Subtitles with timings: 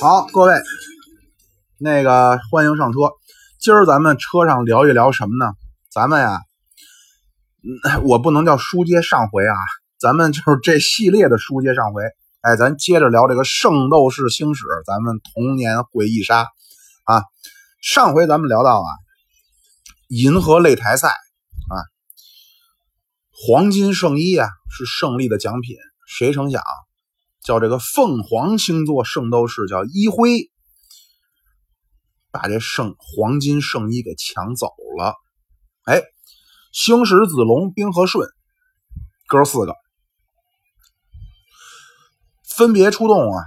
[0.00, 0.54] 好，各位，
[1.76, 3.00] 那个欢迎上车。
[3.60, 5.52] 今儿咱们车上聊一聊什么呢？
[5.92, 6.40] 咱们呀，
[8.04, 9.54] 我不能叫书接上回啊，
[9.98, 12.02] 咱们就是这系列的书接上回。
[12.40, 16.46] 哎，咱接着聊这个《圣斗士星矢》，咱们童年回忆杀
[17.04, 17.22] 啊。
[17.82, 18.88] 上回咱们聊到啊，
[20.08, 21.76] 银河擂台赛啊，
[23.32, 25.76] 黄金圣衣啊是胜利的奖品，
[26.08, 26.62] 谁成想？
[27.42, 30.50] 叫这个凤凰星座圣斗士叫一辉，
[32.30, 34.66] 把这圣黄金圣衣给抢走
[34.98, 35.14] 了。
[35.84, 36.02] 哎，
[36.70, 38.28] 星矢、子龙、冰河顺
[39.26, 39.74] 哥四个
[42.44, 43.42] 分别出动啊，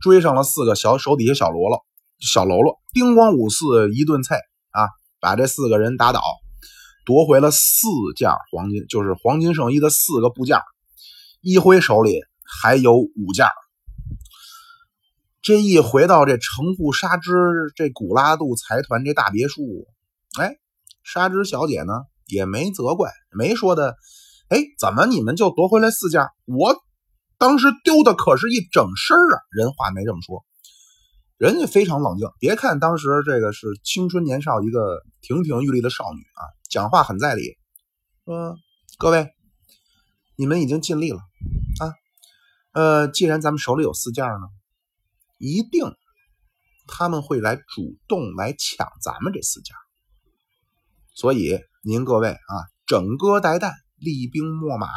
[0.00, 1.84] 追上了四个小手底下小喽啰，
[2.20, 4.36] 小喽啰叮咣五四一顿菜
[4.70, 4.88] 啊，
[5.20, 6.22] 把这四个人打倒，
[7.04, 10.58] 夺回了四件黄金，就是黄金圣衣的四个部件。
[11.42, 12.22] 一辉手里。
[12.62, 13.46] 还有五件
[15.42, 17.30] 这一回到这城户纱织
[17.76, 19.86] 这古拉杜财团这大别墅，
[20.40, 20.56] 哎，
[21.02, 21.92] 纱织小姐呢
[22.26, 23.96] 也没责怪，没说的，
[24.48, 26.22] 哎，怎么你们就夺回来四件？
[26.46, 26.74] 我
[27.36, 29.36] 当时丢的可是一整身啊！
[29.50, 30.46] 人话没这么说，
[31.36, 32.26] 人家非常冷静。
[32.38, 37.58] 别看当时这个是青春年少一个亭亭玉立的少女啊，讲话很在理，
[38.24, 38.56] 说
[38.96, 39.28] 各位，
[40.36, 41.18] 你们已经尽力了
[41.80, 41.92] 啊。
[42.74, 44.48] 呃，既然咱们手里有四件呢，
[45.38, 45.94] 一定
[46.88, 49.76] 他们会来主动来抢咱们这四件，
[51.14, 54.88] 所以您各位啊，整戈待旦，厉兵秣马，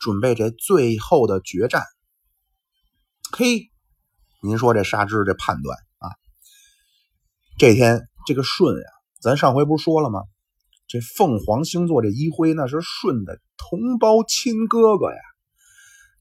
[0.00, 1.84] 准备这最后的决战。
[3.30, 3.70] 嘿，
[4.40, 6.16] 您说这沙织这判断啊，
[7.58, 10.22] 这天这个舜呀，咱上回不是说了吗？
[10.88, 15.18] 这凤凰星座这一辉那是舜的同胞亲哥哥呀。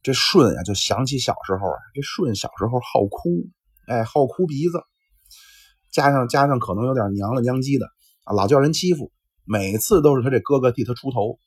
[0.05, 3.49] 这舜啊，就想起小时候啊，这舜小时候好哭，
[3.88, 4.83] 哎，好哭鼻子，
[5.91, 7.88] 加上加上可能有点娘了娘唧的
[8.23, 9.11] 啊，老叫人欺负，
[9.45, 11.39] 每次都是他这哥哥替他出头，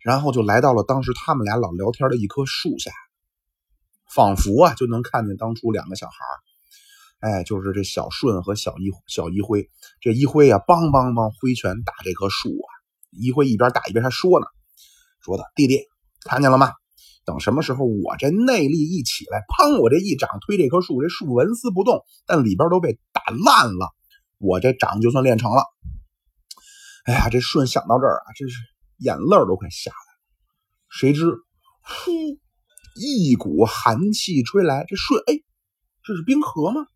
[0.00, 2.90] 然后就来到了当时他们俩老聊天的一棵树下，
[4.08, 6.14] 仿佛啊就能看见当初两个小孩
[7.20, 9.68] 哎，就是这小舜和小一小一辉，
[10.00, 12.68] 这一辉啊，梆梆梆挥拳打这棵树啊，
[13.10, 14.46] 一辉一边打一边还说呢，
[15.20, 15.82] 说的弟弟
[16.24, 16.72] 看见了吗？
[17.24, 19.80] 等什么时候我这内力一起来，砰！
[19.80, 23.94] 我这一掌推这棵树，这树纹丝不动，但里边都被打烂了。
[24.38, 25.64] 我这掌就算练成了。
[27.04, 28.56] 哎呀，这舜想到这儿啊，真是
[28.98, 30.18] 眼泪都快下来了。
[30.90, 31.24] 谁知，
[31.80, 32.10] 呼，
[32.94, 35.40] 一股寒气吹来，这舜，哎，
[36.02, 36.86] 这是冰河吗？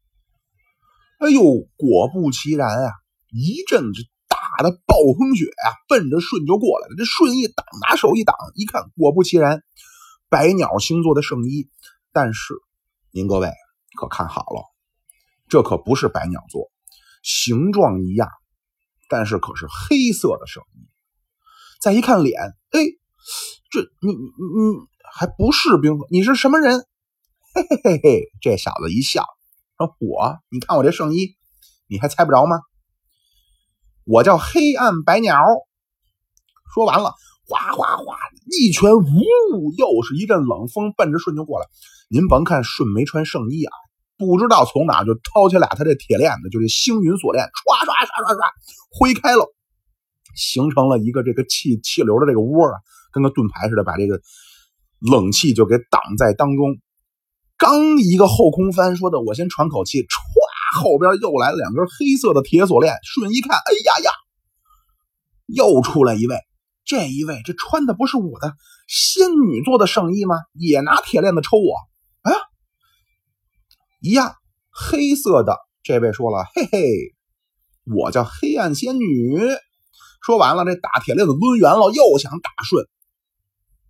[1.21, 1.43] 哎呦，
[1.77, 2.93] 果不其然啊！
[3.31, 6.95] 一阵这大的暴风雪啊，奔着舜就过来了。
[6.97, 9.63] 这舜一挡，拿手一挡，一看，果不其然。
[10.29, 11.71] 百鸟星座的圣衣，
[12.13, 12.55] 但是
[13.11, 13.51] 您各位
[13.97, 14.63] 可看好了，
[15.49, 16.71] 这可不是百鸟座，
[17.23, 18.29] 形状一样，
[19.09, 20.89] 但是可是黑色的圣衣。
[21.81, 22.81] 再一看脸，哎，
[23.71, 25.99] 这你你你还不是冰？
[26.11, 26.87] 你是什么人？
[27.55, 29.25] 嘿嘿嘿嘿，这小子一笑
[29.79, 31.37] 说：“我，你看我这圣衣，
[31.87, 32.61] 你还猜不着吗？
[34.05, 35.43] 我叫黑暗百鸟。”
[36.75, 37.15] 说完了。
[37.51, 38.08] 哗哗哗！
[38.51, 41.67] 一拳，呜，又是一阵冷风，奔着舜就过来。
[42.09, 43.73] 您甭看舜没穿圣衣啊，
[44.17, 48.41] 不知道从哪就掏起俩他这铁链子，就这星云锁链，唰唰唰唰唰，
[48.99, 49.53] 挥开了，
[50.35, 52.81] 形成了一个这个气气流的这个窝啊，
[53.13, 54.21] 跟个盾牌似的，把这个
[55.01, 56.79] 冷气就给挡在当中。
[57.59, 62.95] 刚一个后空翻，说的我先喘口气，歘，后边又来了两根黑色的铁锁链。
[63.03, 64.11] 顺一看，哎呀呀，
[65.47, 66.37] 又出来一位。
[66.89, 68.57] 这一位，这穿的不是我的
[68.87, 70.37] 仙女做的圣衣吗？
[70.55, 71.77] 也拿铁链子抽我？
[72.23, 72.33] 啊，
[74.01, 74.35] 一样，
[74.71, 75.55] 黑色的。
[75.83, 77.15] 这位说了，嘿嘿，
[77.85, 79.39] 我叫黑暗仙女。
[80.23, 82.89] 说完了，这大铁链子抡圆了，又想打顺，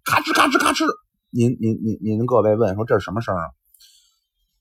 [0.02, 0.84] 咔哧咔哧咔哧。
[1.30, 3.44] 您您您您各位问说这是什么声啊？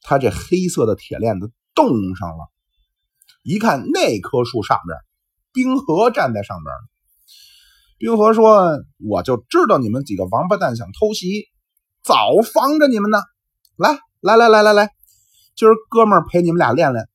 [0.01, 2.51] 他这黑色的铁链子冻上了，
[3.41, 4.95] 一看那棵树上边，
[5.53, 6.71] 冰河站在上边。
[7.99, 8.79] 冰河说
[9.09, 11.45] ：“我就知道你们几个王八蛋想偷袭，
[12.03, 13.17] 早防着你们呢。
[13.75, 14.91] 来来来来来来，
[15.55, 17.07] 今儿哥们陪你们俩练练。”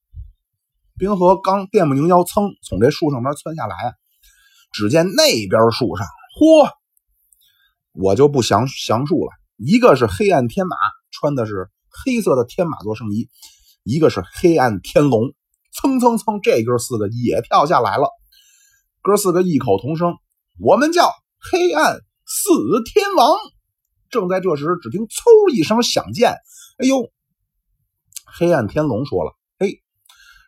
[0.98, 3.76] 冰河刚电不拧腰，噌从这树上边窜下来！
[4.72, 6.04] 只见那边树上，
[6.40, 6.68] 嚯，
[7.92, 9.30] 我就不详详述了。
[9.56, 10.76] 一个是黑暗天马，
[11.12, 11.70] 穿的是
[12.04, 13.28] 黑色的天马座圣衣；
[13.84, 15.32] 一个是黑暗天龙，
[15.72, 18.08] 蹭蹭蹭，这哥四个也跳下来了。
[19.00, 20.16] 哥四个异口同声。
[20.58, 21.10] 我们叫
[21.50, 22.50] 黑暗四
[22.84, 23.36] 天王。
[24.10, 26.32] 正在这时，只听“嗖”一声响箭，
[26.76, 27.10] 哎呦，
[28.26, 29.82] 黑暗天龙说了：“嘿，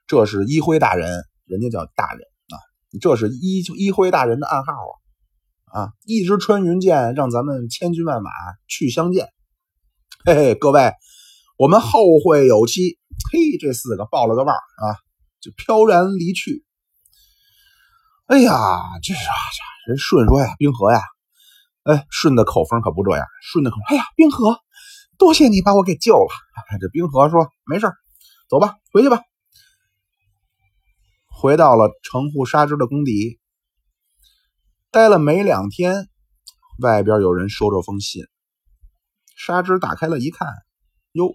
[0.07, 2.61] 这是一辉大人，人家叫大人啊，
[3.01, 5.93] 这是一一辉大人的暗号啊啊！
[6.05, 8.31] 一支穿云箭，让咱们千军万马
[8.69, 9.31] 去相见。
[10.27, 10.93] 嘿嘿，各位，
[11.57, 12.99] 我们后会有期。
[13.33, 15.01] 嘿，这四个抱了个腕啊，
[15.41, 16.65] 就飘然离去。
[18.27, 18.53] 哎呀，
[19.03, 19.21] 这是
[19.87, 21.01] 人舜说呀，冰河呀，
[21.85, 24.59] 哎，舜的口风可不这样，舜的口，哎呀，冰河。”
[25.17, 26.29] 多谢你把我给救了。
[26.81, 27.87] 这冰河说：“没事
[28.51, 29.21] 走吧，回去吧。”
[31.31, 33.39] 回到了城户沙织的工地，
[34.91, 36.09] 待了没两天，
[36.83, 38.25] 外边有人收着封信。
[39.37, 40.49] 沙织打开了一看，
[41.13, 41.33] 哟，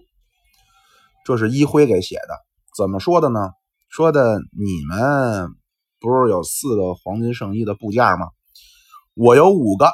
[1.24, 2.38] 这是一辉给写的。
[2.76, 3.52] 怎么说的呢？
[3.88, 5.54] 说的你们
[6.00, 8.28] 不是有四个黄金圣衣的部件吗？
[9.22, 9.92] 我有五个，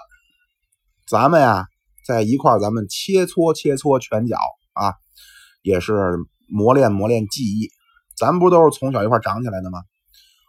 [1.08, 1.67] 咱们呀。
[2.06, 4.37] 在一块儿，咱们切磋切磋拳脚
[4.75, 4.94] 啊，
[5.62, 5.93] 也是
[6.46, 7.69] 磨练磨练技艺。
[8.17, 9.82] 咱不都是从小一块长起来的吗？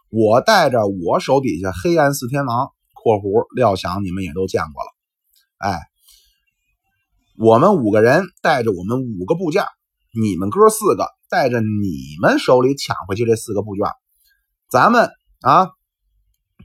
[0.08, 4.94] 我带着我手底下黑暗四天王（括弧料想你们也都见过了），
[5.58, 5.80] 哎，
[7.36, 9.64] 我们五个人带着我们五个部件，
[10.14, 13.84] 你们哥四个带着你们手里抢回去这四个部件，
[14.70, 15.10] 咱们
[15.40, 15.70] 啊，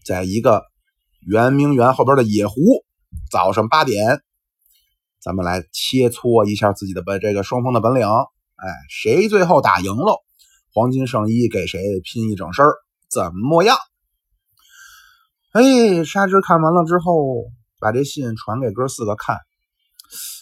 [0.05, 0.61] 在一个
[1.25, 2.83] 圆明园后边的野湖，
[3.31, 4.21] 早上八点。
[5.21, 8.05] 咱们来切磋一下自己的本，这个双方的本领。
[8.05, 10.21] 哎，谁最后打赢了，
[10.73, 12.65] 黄金圣衣给谁拼一整身
[13.09, 13.77] 怎么样？
[15.53, 17.45] 哎，沙织看完了之后，
[17.79, 19.37] 把这信传给哥四个看。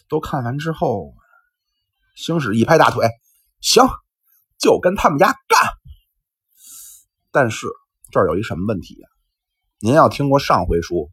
[0.09, 1.13] 都看完之后，
[2.15, 3.07] 星矢一拍大腿
[3.61, 3.87] ：“行，
[4.57, 5.59] 就跟他们家干。”
[7.31, 7.67] 但是
[8.11, 9.07] 这儿有一什么问题呀？
[9.83, 11.09] 您要听过上回书，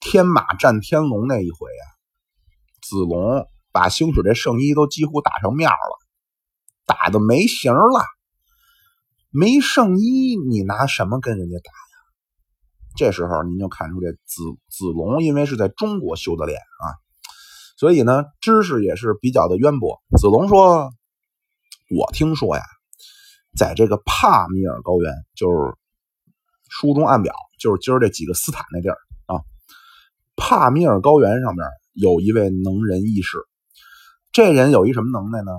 [0.00, 1.84] 天马战天龙那一回啊？
[2.80, 5.98] 子龙把星矢这圣衣都几乎打成面了，
[6.86, 8.02] 打的没形了。
[9.28, 11.96] 没圣衣，你拿什么跟人家打呀？
[12.96, 16.96] 这时候您就看出这子子龙，因为是在中国修的炼啊，
[17.76, 20.00] 所以呢知识也是比较的渊博。
[20.18, 20.90] 子龙说
[21.94, 22.62] ：“我听说呀，
[23.54, 25.76] 在这个帕米尔高原，就是
[26.68, 29.40] 书中暗表，就是今儿这几个斯坦那地儿啊，
[30.36, 31.64] 帕米尔高原上面。”
[32.00, 33.38] 有一位能人异士，
[34.30, 35.50] 这人有一什么能耐呢？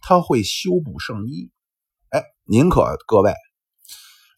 [0.00, 1.50] 他会修补圣衣。
[2.08, 3.34] 哎，您可各位，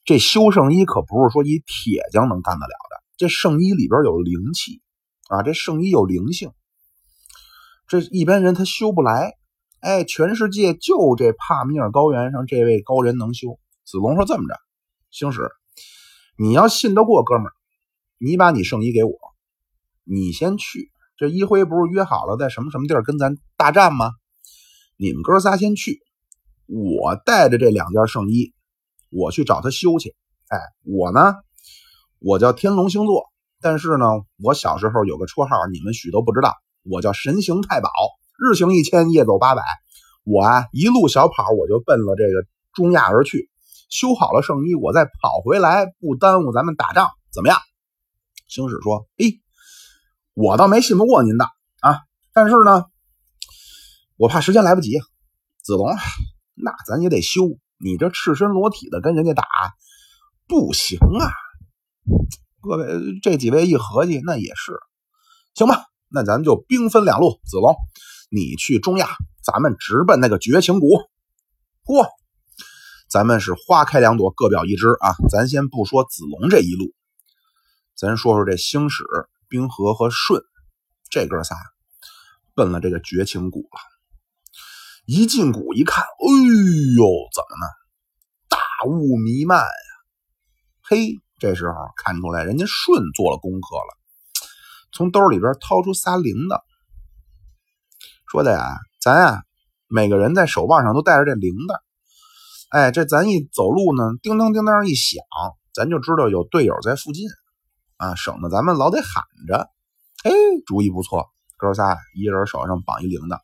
[0.04, 3.04] 这修圣衣可不是说一铁匠能干得了的。
[3.16, 4.82] 这圣衣里边有灵气
[5.28, 6.50] 啊，这圣衣有灵性，
[7.86, 9.36] 这一般人他修不来。
[9.78, 13.60] 哎，全世界就这帕米尔高原上这位高人能修。
[13.84, 14.58] 子龙说：“这么着，
[15.12, 15.52] 星矢，
[16.38, 17.52] 你要信得过哥们儿，
[18.18, 19.16] 你把你圣衣给我，
[20.04, 24.10] 你先去。”这一辉不是约好了在什么什么地儿跟咱大战吗？
[24.98, 26.00] 你们哥仨先去，
[26.66, 28.52] 我带着这两件圣衣，
[29.08, 30.14] 我去找他修去。
[30.48, 31.36] 哎，我呢，
[32.18, 33.30] 我叫天龙星座，
[33.62, 34.04] 但是呢，
[34.42, 37.88] 我小时候有个绰号，你们许都不知道，我叫神行太保，
[38.38, 39.62] 日行一千，夜走八百。
[40.22, 43.48] 我啊，一路小跑，我就奔了这个中亚而去，
[43.88, 47.58] 修好了圣衣，我再跑回来，不耽误咱们打仗，怎么样？
[48.48, 49.26] 星矢说：“哎。”
[50.38, 51.46] 我倒没信不过您的
[51.80, 52.02] 啊，
[52.34, 52.84] 但是呢，
[54.18, 54.98] 我怕时间来不及。
[55.62, 55.88] 子龙，
[56.52, 57.58] 那咱也得修。
[57.78, 59.46] 你这赤身裸体的跟人家打，
[60.46, 61.32] 不行啊。
[62.60, 64.78] 各位这几位一合计，那也是，
[65.54, 65.86] 行吧？
[66.08, 67.40] 那咱就兵分两路。
[67.46, 67.74] 子龙，
[68.28, 69.08] 你去中亚，
[69.42, 70.86] 咱们直奔那个绝情谷。
[71.82, 72.06] 嚯，
[73.08, 75.14] 咱们是花开两朵，各表一枝啊。
[75.30, 76.94] 咱先不说子龙这一路，
[77.94, 79.04] 咱说说这星矢。
[79.48, 80.42] 冰河和舜
[81.08, 81.54] 这哥仨
[82.56, 83.78] 奔了这个绝情谷了。
[85.06, 86.26] 一进谷一看，哎
[86.96, 87.66] 呦，怎么呢？
[88.48, 88.58] 大
[88.90, 89.66] 雾弥漫呀！
[90.82, 93.96] 嘿，这时候看出来人家舜做了功课了，
[94.90, 96.60] 从兜里边掏出仨铃铛，
[98.26, 99.44] 说的呀，咱呀
[99.86, 101.78] 每个人在手腕上都带着这铃铛，
[102.68, 105.22] 哎，这咱一走路呢，叮当叮当一响，
[105.72, 107.28] 咱就知道有队友在附近。
[107.96, 109.70] 啊，省得咱们老得喊着。
[110.24, 110.30] 哎，
[110.66, 113.38] 主意不错，哥仨一人手上绑一铃铛。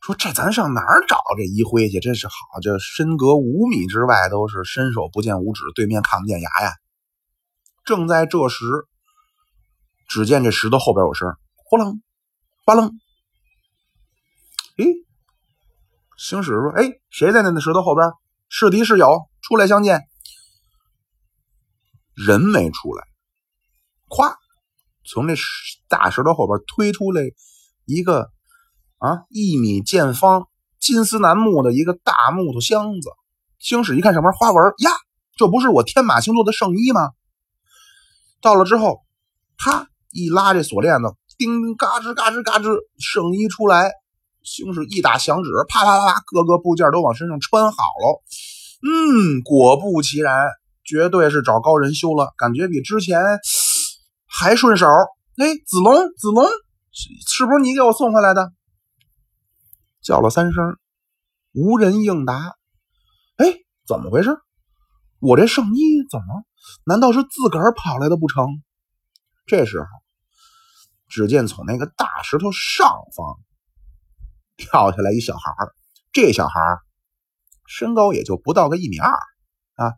[0.00, 2.00] 说这咱上哪儿找这一辉去？
[2.00, 6.72] 真是好，这身隔五米之外都是伸手不见五指，对面看不见牙呀。
[7.84, 8.64] 正在这时，
[10.08, 12.00] 只见这石头后边有声，呼楞，
[12.64, 12.92] 哗楞。
[14.78, 14.84] 哎，
[16.20, 18.06] 星矢说：“哎，谁在那那石头后边？
[18.50, 19.30] 是敌是友？
[19.40, 20.02] 出来相见。”
[22.14, 23.06] 人没出来。
[24.06, 24.34] 咵，
[25.02, 25.32] 从那
[25.88, 27.22] 大石头后边推出来
[27.86, 28.30] 一个
[28.98, 30.46] 啊一米见方、
[30.78, 33.10] 金丝楠木的一个大木头箱子。
[33.58, 34.90] 星矢一看上面花纹呀，
[35.36, 37.12] 这不是我天马星座的圣衣吗？
[38.42, 39.06] 到了之后，
[39.56, 43.90] 啪一拉这锁链子，叮嘎吱嘎吱嘎吱，圣衣出来。
[44.42, 48.22] 星矢一打响指，啪啪啪，各个部件都往身上穿好了。
[48.82, 50.48] 嗯，果不其然，
[50.84, 53.20] 绝对是找高人修了，感觉比之前
[54.26, 54.86] 还顺手。
[55.36, 56.46] 哎，子龙，子龙，
[57.26, 58.52] 是不是你给我送回来的？
[60.02, 60.78] 叫了三声，
[61.52, 62.56] 无人应答。
[63.36, 63.54] 哎，
[63.86, 64.38] 怎么回事？
[65.20, 66.44] 我这圣衣怎么？
[66.84, 68.46] 难道是自个儿跑来的不成？
[69.46, 69.86] 这时候，
[71.08, 73.38] 只见从那个大石头上方
[74.60, 75.52] 跳下来一小孩
[76.12, 76.60] 这小孩
[77.66, 79.10] 身高也就不到个一米二
[79.74, 79.94] 啊，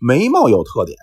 [0.00, 0.96] 眉毛有特点，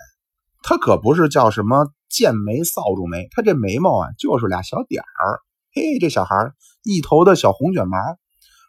[0.62, 5.40] 他可不是叫什么剑眉、扫帚眉，他这眉毛啊就是俩小点儿。
[5.72, 6.34] 嘿，这小孩
[6.82, 7.96] 一头的小红卷毛，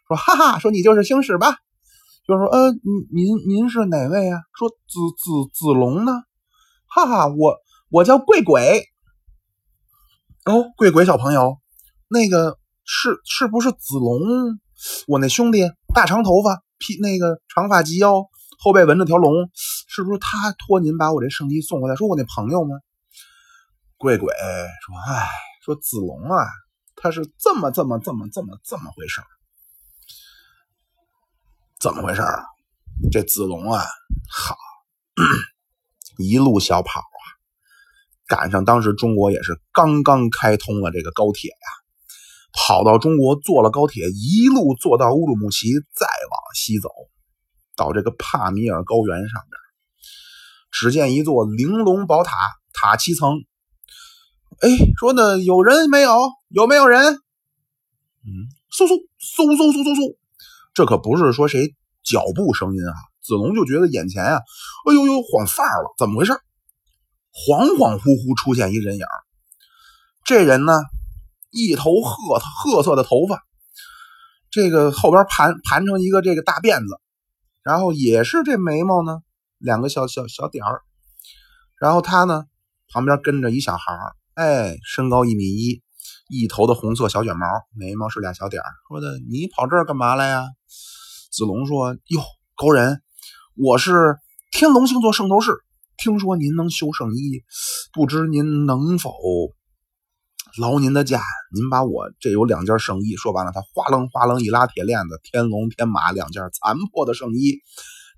[0.06, 1.56] 说哈哈，说你就是星矢吧？
[2.28, 2.78] 就是说，呃，您
[3.10, 4.38] 您您是哪位啊？
[4.54, 4.76] 说子
[5.18, 6.12] 子子龙呢？
[6.86, 7.56] 哈哈，我
[7.90, 8.84] 我叫贵鬼。
[10.44, 11.58] 哦，贵鬼小朋友，
[12.08, 14.20] 那个是是不是子龙？
[15.06, 18.24] 我那兄弟，大长头发，披那个长发及腰，
[18.58, 19.32] 后背纹着条龙，
[19.88, 21.96] 是不是他托您把我这圣衣送过来？
[21.96, 22.76] 说我那朋友吗？
[23.96, 25.28] 贵鬼说，哎，
[25.64, 26.44] 说子龙啊，
[26.96, 29.20] 他是这么这么这么这么这么回事
[31.78, 32.44] 怎么回事啊？
[33.12, 33.84] 这子龙啊，
[34.28, 34.56] 好，
[36.18, 37.22] 一路小跑啊，
[38.26, 41.68] 赶上当时中国也是刚刚开通了这个高铁呀，
[42.52, 46.88] 跑到中国坐了高铁，一路坐到乌鲁木齐，再往西走，
[47.76, 49.58] 到这个帕米尔高原上边，
[50.70, 52.36] 只见一座玲珑宝塔，
[52.72, 53.44] 塔七层。
[54.60, 54.68] 哎，
[54.98, 56.14] 说呢有人没有？
[56.48, 57.14] 有没有人？
[58.24, 60.16] 嗯，嗖嗖嗖嗖嗖嗖嗖。
[60.74, 62.94] 这可不是说谁脚步声音啊！
[63.22, 64.40] 子龙就觉得眼前啊，
[64.88, 66.32] 哎呦呦，晃范儿了，怎么回事？
[67.32, 69.04] 恍恍惚惚出现一人影
[70.24, 70.72] 这人呢，
[71.52, 73.44] 一头褐褐色的头发，
[74.50, 76.98] 这个后边盘盘成一个这个大辫子，
[77.62, 79.20] 然后也是这眉毛呢，
[79.58, 80.80] 两个小小小点儿，
[81.78, 82.46] 然后他呢
[82.88, 85.82] 旁边跟着一小孩儿哎，身高一米一，
[86.28, 90.46] 一头的红色小卷毛，眉毛是俩小点儿，说的你跑这儿干嘛来呀？
[91.30, 92.20] 子龙说：“哟，
[92.56, 93.02] 高人，
[93.56, 94.16] 我是
[94.50, 95.52] 天龙星座圣斗士，
[95.96, 97.42] 听说您能修圣衣，
[97.92, 99.10] 不知您能否
[100.58, 101.22] 劳您的驾？
[101.52, 107.60] 您把我这有两件圣衣。”说完了，他哗楞哗楞一拉铁链子，天龙天马两件残破的圣衣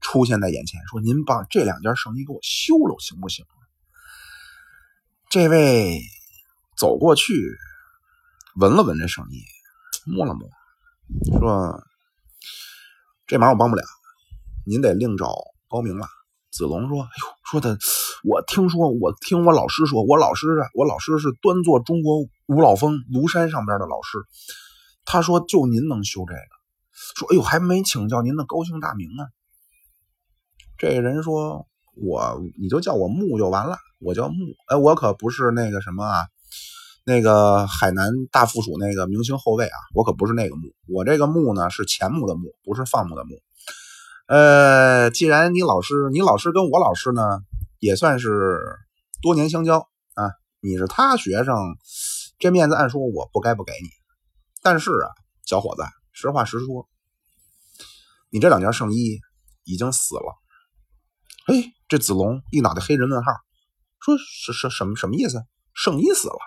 [0.01, 3.45] 出现在眼前，说：“您把这两件圣衣给我修了，行不行？”
[5.31, 6.01] 这位
[6.77, 7.35] 走过去，
[8.61, 9.43] 闻了闻这圣衣，
[10.07, 10.49] 摸了摸，
[11.39, 11.85] 说。
[13.27, 13.83] 这忙我帮不了，
[14.67, 15.35] 您得另找
[15.67, 16.07] 高明了。
[16.51, 17.79] 子龙说：“哎呦，说的，
[18.25, 24.19] 我听说，我听我老师说，我老师啊，我老师是端坐中国五老峰庐山上边的老师。
[25.05, 26.41] 他说，就您能修这个。
[27.17, 29.27] 说，哎呦，还没请教您的高姓大名呢。
[30.79, 34.35] 这人说，我你就叫我木就完了，我叫木。
[34.69, 36.25] 哎，我可不是那个什么啊。”
[37.07, 43.33] 那个海南大附属那个明星后卫啊，我可不是那个木，我这个木呢是钱木的木，不是放牧的木。
[44.27, 47.41] 呃，既然你老师，你老师跟我老师呢
[47.85, 48.79] 也算是
[49.21, 49.79] 多年相交
[50.15, 51.55] 啊，你是他学生，
[52.39, 53.91] 这面子按说我不该不给你。
[54.63, 55.13] 但是啊，
[55.45, 56.89] 小伙子，实话实说，
[58.31, 59.21] 你这两件圣衣
[59.65, 60.35] 已经死了。
[61.49, 63.33] 哎，这子龙一脑袋黑人问号，
[64.01, 65.45] 说是是什么什么意思？
[65.75, 66.39] 圣衣死了？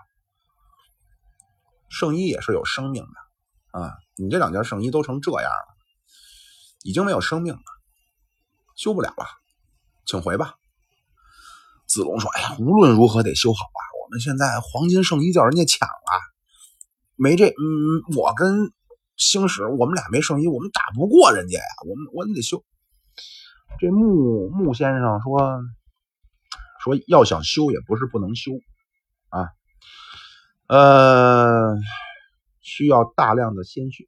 [1.88, 3.94] 圣衣也是有生命的啊！
[4.15, 5.77] 你这两件圣衣都成这样了，
[6.82, 7.62] 已经没有生命了，
[8.75, 9.27] 修不了了，
[10.08, 10.56] 请回吧。
[11.88, 13.82] 子龙说：“哎呀，无论如何得修好啊！
[14.03, 16.22] 我们现在黄金圣衣叫人家抢了，
[17.15, 17.48] 没这……
[17.48, 18.72] 嗯，我跟
[19.15, 21.65] 星矢，我们俩没圣衣，我们打不过人家呀！
[21.88, 22.63] 我们我们得修。”
[23.79, 25.62] 这木木先生说
[26.84, 28.51] ：“说要想修也不是不能修
[29.29, 29.50] 啊。”
[30.67, 31.77] 呃，
[32.60, 34.06] 需要大量的鲜血，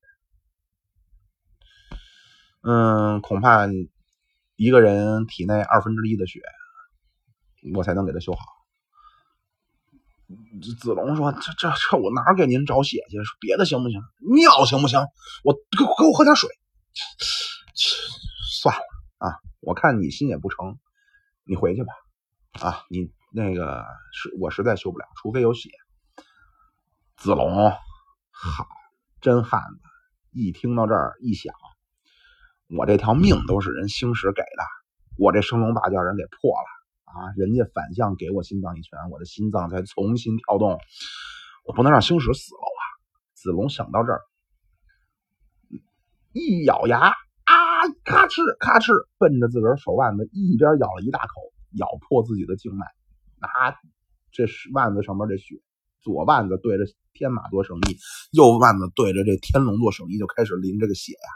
[2.61, 3.65] 嗯，恐怕
[4.57, 6.41] 一个人体内二分之一的血，
[7.75, 8.39] 我才能给他修好。
[10.79, 13.17] 子龙说：“这这这，我哪给您找血去？
[13.39, 13.99] 别的行不行？
[14.35, 14.99] 尿行不行？
[15.43, 16.49] 我给给我喝点水。
[18.61, 18.81] 算了
[19.17, 20.77] 啊，我看你心也不诚，
[21.43, 21.93] 你回去吧。
[22.61, 25.69] 啊，你那个是我实在修不了，除非有血。”
[27.17, 27.71] 子龙，
[28.31, 28.67] 好，
[29.19, 29.81] 真汉子！
[30.31, 31.53] 一听到这儿，一想。
[32.77, 34.63] 我这条命都是人星矢给的，
[35.17, 36.78] 我这升龙八将人给破了
[37.09, 37.33] 啊！
[37.35, 40.79] 人家反向给我心脏一拳，我的心脏才重新跳动，
[41.65, 42.81] 我不能让星矢死了啊！
[43.33, 44.21] 子龙想到这儿，
[46.33, 47.13] 一咬牙啊，
[48.03, 52.85] 咔哧咔哧，奔着自个儿手腕子一边咬了一大口，咬破自己的静脉，
[53.39, 53.75] 啊，
[54.31, 55.61] 这腕子上面这血。
[56.01, 57.97] 左腕子对着天马做生意，
[58.31, 61.29] 右腕子对着这天龙做生意，就开始淋这个血呀！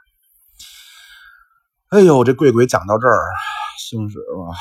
[1.90, 3.20] 哎呦，这贵鬼讲到这儿，
[3.78, 4.54] 星矢说：“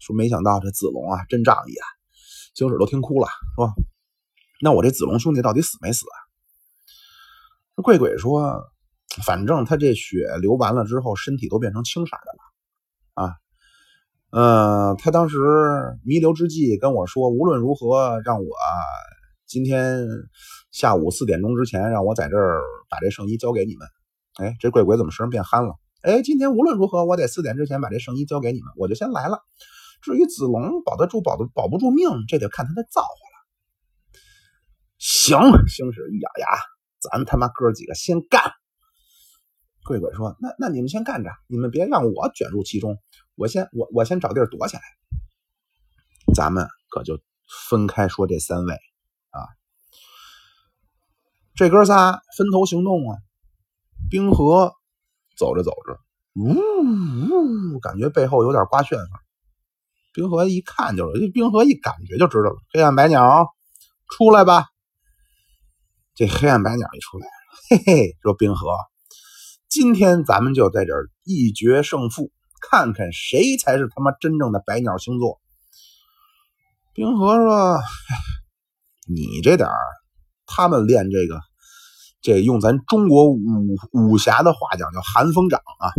[0.00, 1.84] 说没想到这子龙啊，真仗义啊！”
[2.54, 3.70] 星矢都听哭了，说
[4.60, 6.16] ：“那我这子龙兄弟到底死没死啊？”
[7.82, 8.64] 贵鬼说
[9.24, 13.34] ：“反正他这血流完了之后，身体都变成青色的了啊。
[14.32, 15.38] 嗯，他当时
[16.04, 18.48] 弥留之际跟我说，无论如何让我。”
[19.46, 20.06] 今天
[20.70, 23.88] 下午四点钟之前，让我在这儿把这圣衣交给你们。
[24.38, 25.74] 哎，这贵鬼怎么声变憨了？
[26.02, 29.42] 哎，今天无论如何，我得四点之前把这圣衣交给你们，我就先来了。
[30.02, 33.46] 至于子龙保得住保得保不住命，这得看他的造化了。
[34.98, 35.38] 行，
[35.68, 36.46] 星矢一咬牙，
[37.00, 38.52] 咱他妈哥几个先干。
[39.84, 42.98] 贵鬼说：“那那你们先干着，你们别让我卷入其中。
[43.34, 44.82] 我先我我先找地儿躲起来。
[46.34, 47.18] 咱们可就
[47.70, 48.74] 分开说这三位。”
[49.30, 49.46] 啊，
[51.54, 53.16] 这哥仨分头行动啊！
[54.10, 54.72] 冰河
[55.36, 56.00] 走着走着，
[56.34, 56.50] 呜
[57.74, 59.08] 呜，感觉背后有点刮旋风。
[60.12, 62.56] 冰河一看就是，这冰河一感觉就知道了。
[62.72, 63.48] 黑暗白鸟，
[64.08, 64.66] 出来吧！
[66.14, 67.26] 这黑暗白鸟一出来，
[67.68, 68.68] 嘿嘿，说冰河，
[69.68, 72.30] 今天咱们就在这儿一决胜负，
[72.60, 75.40] 看看谁才是他妈真正的白鸟星座。
[76.92, 77.80] 冰河说。
[79.12, 79.76] 你这点儿，
[80.46, 81.40] 他们练这个，
[82.22, 83.40] 这用咱中国武
[83.90, 85.90] 武侠的话讲叫寒风掌啊。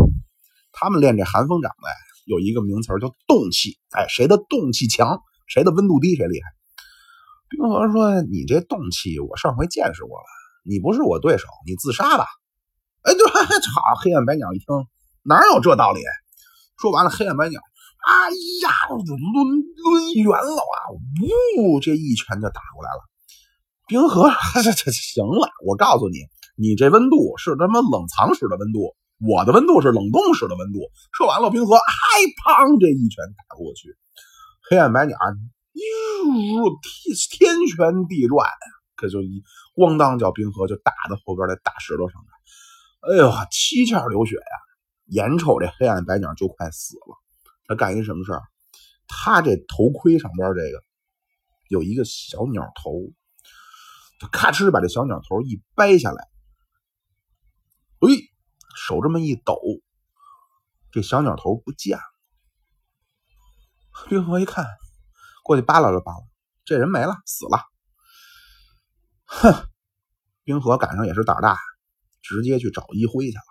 [0.72, 1.90] 他们练这寒风掌呗
[2.26, 6.50] 有一个名词叫动气，哎，谁的动气强，谁的温度低，谁厉害。
[7.50, 10.26] 冰河说：“你这动气，我上回见识过了，
[10.64, 12.26] 你不是我对手，你自杀吧。”
[13.04, 13.82] 哎，对，好！
[14.02, 14.68] 黑暗白鸟一听，
[15.24, 16.00] 哪有这道理？
[16.78, 17.60] 说完了，黑暗白鸟。
[18.08, 18.30] 哎
[18.62, 20.80] 呀，抡抡圆了啊！
[21.58, 23.02] 呜，这一拳就打过来了。
[23.88, 24.30] 冰河，
[24.64, 26.20] 这这行了，我告诉你，
[26.56, 30.80] 你这温度是他妈冷藏室的温度，我的温度是冷冻室的温度。
[31.14, 31.84] 说完了，冰河，嗨，
[32.44, 33.96] 砰，这一拳打过去，
[34.70, 35.18] 黑暗白鸟，
[35.74, 38.50] 哟，天天旋地转，
[38.96, 39.44] 可就一
[39.76, 42.30] 咣当，叫冰河就打在后边的大石头上面。
[43.12, 44.58] 哎呦，七窍流血呀！
[45.08, 47.18] 眼瞅这黑暗白鸟就快死了。
[47.68, 48.42] 他干一什么事儿？
[49.08, 50.82] 他这头盔上边这个
[51.68, 53.12] 有一个小鸟头，
[54.20, 56.24] 他咔哧把这小鸟头一掰下来，
[58.00, 58.08] 哎，
[58.76, 59.60] 手这么一抖，
[60.92, 62.04] 这小鸟头不见了。
[64.10, 64.66] 冰河一看，
[65.44, 66.20] 过去扒拉了扒拉，
[66.66, 67.66] 这人没了，死了。
[69.26, 69.68] 哼，
[70.44, 71.58] 冰河赶上也是胆大，
[72.22, 73.44] 直接去找一辉去了。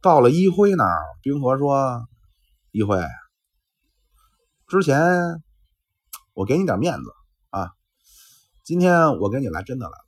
[0.00, 2.06] 到了一辉那儿，冰河说
[2.70, 3.02] ：“一辉，
[4.68, 5.42] 之前
[6.32, 7.12] 我给你点面子
[7.50, 7.72] 啊，
[8.62, 10.04] 今天我给你来真的来了。”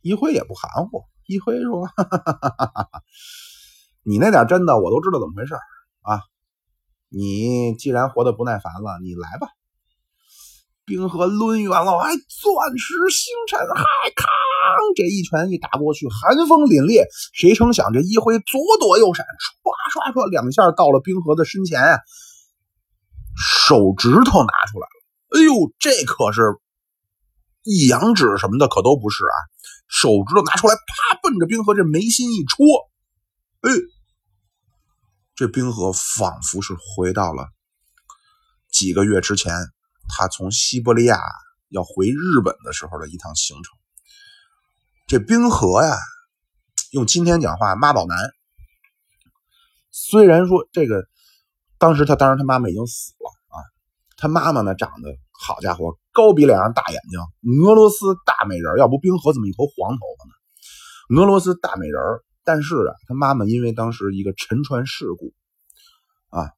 [0.00, 2.18] 一辉也不含糊，一辉说：“哈哈
[2.74, 3.02] 哈，
[4.02, 5.54] 你那点真的我都知道怎么回事
[6.02, 6.22] 啊。
[7.08, 9.48] 你既然活得不耐烦了，你来吧。”
[10.86, 13.82] 冰河抡圆了，哎，钻石星辰，嗨，
[14.14, 14.28] 康，
[14.94, 17.04] 这一拳一打过去，寒风凛冽。
[17.34, 21.98] 谁成想这一挥左躲右闪，唰唰唰，两下到了冰河的身前，
[23.34, 24.94] 手指头拿出来了。
[25.34, 26.40] 哎呦，这可是
[27.64, 29.36] 一阳指什么的，可都不是啊！
[29.88, 32.64] 手指头拿出来，啪，奔着冰河这眉心一戳，
[33.60, 33.70] 哎，
[35.34, 37.48] 这冰河仿佛是回到了
[38.70, 39.52] 几个月之前。
[40.08, 41.20] 他从西伯利亚
[41.68, 43.76] 要回日本的时候的一趟行程，
[45.08, 45.96] 这冰河呀，
[46.92, 48.16] 用今天讲话妈宝男。
[49.90, 51.08] 虽然说这个
[51.78, 53.58] 当时他当时他妈妈已经死了啊，
[54.16, 57.20] 他妈妈呢长得好家伙，高鼻梁大眼睛，
[57.62, 61.20] 俄罗斯大美人要不冰河怎么一头黄头发呢？
[61.20, 62.00] 俄罗斯大美人
[62.42, 65.34] 但是啊，他妈妈因为当时一个沉船事故
[66.30, 66.48] 啊，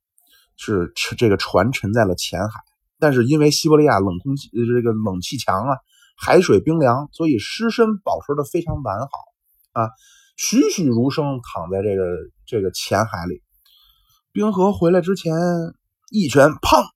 [0.57, 2.61] 是这个船沉在了浅海。
[3.01, 5.77] 但是因为西伯利亚冷空气，这个冷气强啊，
[6.17, 9.09] 海水冰凉，所以尸身保持的非常完好
[9.73, 9.91] 啊，
[10.37, 12.05] 栩栩如生躺在这个
[12.47, 13.43] 这个浅海里。
[14.31, 15.35] 冰河回来之前，
[16.13, 16.87] 一拳砰，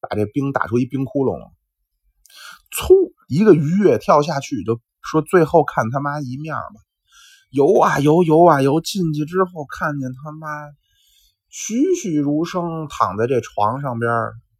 [0.00, 1.50] 把这冰打出一冰窟窿，
[2.70, 2.94] 粗，
[3.28, 6.80] 一个鱼跃跳下去，就说最后看他妈一面吧。
[7.50, 10.46] 游啊游，游啊游，进去之后看见他妈
[11.48, 14.10] 栩栩如生躺在这床上边，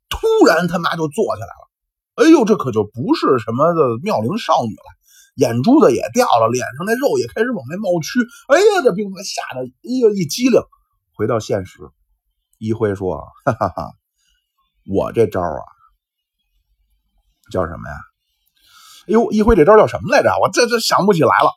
[0.08, 1.70] 突然他妈就坐起来了。
[2.16, 4.82] 哎呦，这可就不是什么的妙龄少女了，
[5.36, 8.26] 眼珠子也掉了，脸上那肉也开始往外冒蛆。
[8.48, 10.60] 哎呀，这兵哥吓得哎呀一激灵，
[11.14, 11.78] 回到现实，
[12.58, 13.92] 一辉说：“哈哈哈，
[14.84, 15.62] 我这招啊，
[17.50, 17.96] 叫什么呀？
[19.08, 20.30] 哎呦，一辉这招叫什么来着？
[20.40, 21.52] 我这这想不起来了。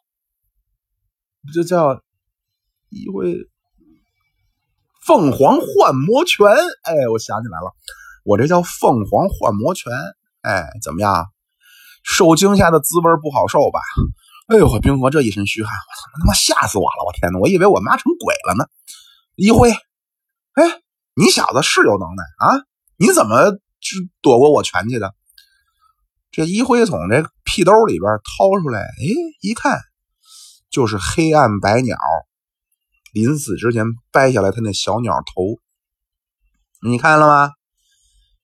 [1.54, 2.02] 这叫
[2.90, 3.38] 一辉
[5.06, 6.48] 凤凰幻魔拳。
[6.84, 7.72] 哎，我想起来了，
[8.24, 9.92] 我这叫凤凰幻魔拳。”
[10.44, 11.28] 哎，怎么样？
[12.04, 13.80] 受惊吓的滋味不好受吧？
[14.48, 17.06] 哎呦，冰河这一身虚汗，我操，他妈吓死我了！
[17.06, 18.66] 我天哪，我以为我妈成鬼了呢。
[19.36, 20.82] 一辉，哎，
[21.14, 22.66] 你小子是有能耐啊！
[22.98, 23.58] 你怎么
[24.22, 25.14] 躲过我拳去的？
[26.34, 29.06] 这一辉从这屁兜里边掏出来，哎，
[29.40, 29.80] 一看
[30.72, 31.96] 就是黑暗白鸟，
[33.12, 35.60] 临死之前掰下来他那小鸟头，
[36.82, 37.52] 你看了吗？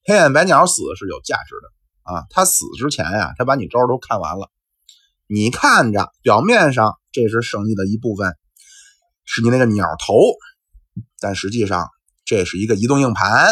[0.06, 2.13] 黑暗白鸟死是有价值的。
[2.13, 4.52] 啊，他死之前呀，他把你招都看完了。
[5.25, 8.36] 你看着表面上这是生意的一部分，
[9.25, 10.13] 是你那个鸟头，
[11.19, 11.89] 但实际上
[12.23, 13.52] 这是一个移动硬盘。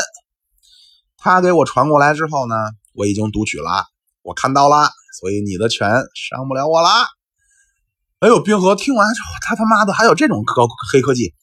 [1.17, 2.55] 他给我传过来之后呢，
[2.93, 3.85] 我已经读取了，
[4.27, 4.89] 我看到了，
[5.21, 6.89] 所以你的拳伤不了我了。
[8.19, 11.33] 哎呦，冰河听完之后，他他妈的还有这种科黑科技！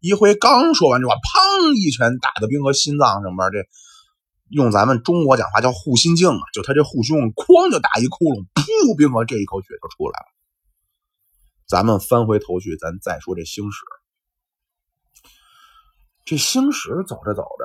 [0.00, 3.66] 一辉刚说完这话，砰一拳打的冰河心脏上边这。
[4.50, 10.26] 用咱们中国讲话叫护心镜啊，就他这护胸，哐就打一窟窿，噗，冰河这一口血就出来了。
[11.66, 13.78] 咱们翻回头去，咱再说这星矢。
[16.26, 17.64] 这星矢走着走着，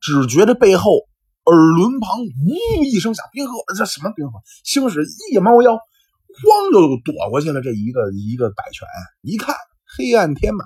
[0.00, 1.06] 只觉得背后
[1.48, 4.40] 耳轮旁呜一声响，冰河这什么冰河？
[4.64, 7.60] 星矢一猫腰，哐就躲过去了。
[7.62, 8.86] 这一个一个摆拳，
[9.22, 9.54] 一看
[9.96, 10.64] 黑暗天马，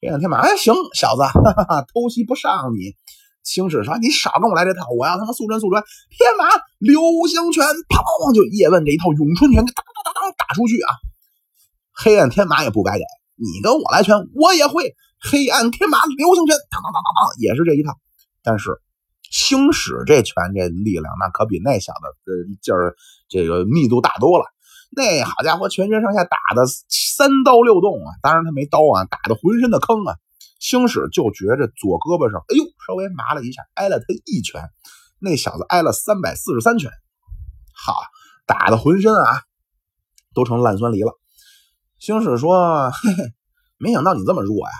[0.00, 2.96] 黑暗天马，哎，行，小子，哈哈哈，偷袭不上你。
[3.42, 5.80] 星矢说：“你少跟我来这套，我要他妈速战速决，
[6.12, 6.44] 天马
[6.78, 10.92] 流星拳，砰砰砰就叶问这一套咏春拳，当当当当打出去啊！
[11.90, 13.04] 黑暗天马也不白给，
[13.36, 17.96] 你跟我来拳，我也会黑暗天马流星拳，当当当当当也是这一套。
[18.42, 18.70] 但是
[19.30, 22.96] 星矢这拳这力量，那可比那小子的劲儿
[23.28, 24.44] 这个密度大多了。
[24.90, 28.10] 那好家伙，全身上下打的三刀六洞啊！
[28.22, 30.16] 当然他没刀啊，打的浑身的坑啊！
[30.58, 34.68] 星矢就觉着左胳膊上，哎呦，稍微麻了一下，挨了他一拳。
[35.20, 36.90] 那小子挨了三百四十三拳，
[37.72, 38.02] 好，
[38.46, 39.42] 打的浑身啊
[40.34, 41.12] 都成烂酸梨了。
[41.98, 43.32] 星矢说：“嘿嘿，
[43.78, 44.72] 没想到你这么弱呀！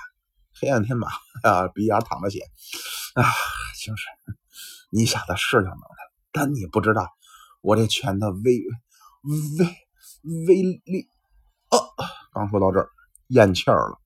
[0.61, 1.09] 黑暗天马
[1.45, 2.41] 啊，鼻眼淌着血
[3.15, 3.23] 啊！
[3.77, 4.07] 星矢，
[4.91, 5.97] 你小子是有能耐，
[6.33, 7.09] 但你不知道
[7.63, 8.43] 我这拳的威
[9.23, 9.67] 威
[10.47, 11.09] 威力。”
[11.71, 11.79] 哦，
[12.33, 12.91] 刚说到这儿，
[13.29, 13.99] 咽气儿了。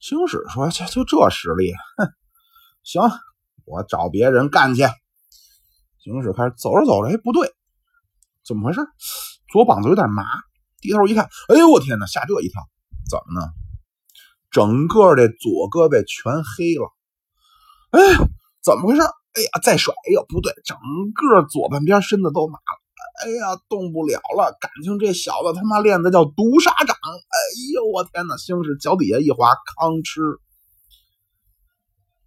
[0.00, 2.08] 星矢说：“这就这实力，哼，
[2.82, 3.02] 行，
[3.64, 4.82] 我找别人干去。”
[6.02, 7.54] 星矢开始走着走着，哎，不对，
[8.44, 8.80] 怎么回事？
[9.52, 10.24] 左膀子有点麻，
[10.80, 12.60] 低头一看，哎呦我天哪，吓这一跳！
[13.08, 13.46] 怎么呢？
[14.50, 16.92] 整个这左胳膊全黑了。
[17.90, 18.16] 哎，
[18.64, 19.02] 怎么回事？
[19.34, 20.76] 哎呀，再甩，哎呦，不对，整
[21.14, 22.82] 个左半边身子都麻了。
[23.24, 24.56] 哎呀，动不了了！
[24.60, 26.96] 感情这小子他妈练的叫毒杀掌！
[26.96, 27.36] 哎
[27.74, 28.36] 呦，我天哪！
[28.36, 30.38] 星矢脚底下一滑，吭哧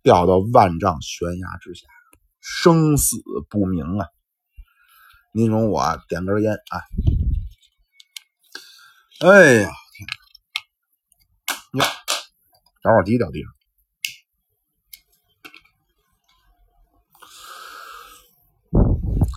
[0.03, 1.87] 掉到万丈悬崖之下，
[2.39, 3.17] 生死
[3.49, 4.07] 不明啊！
[5.33, 6.81] 您容我点根烟啊！
[9.21, 10.07] 哎呀，天
[11.81, 11.87] 呀，
[12.83, 13.54] 找会滴掉地上。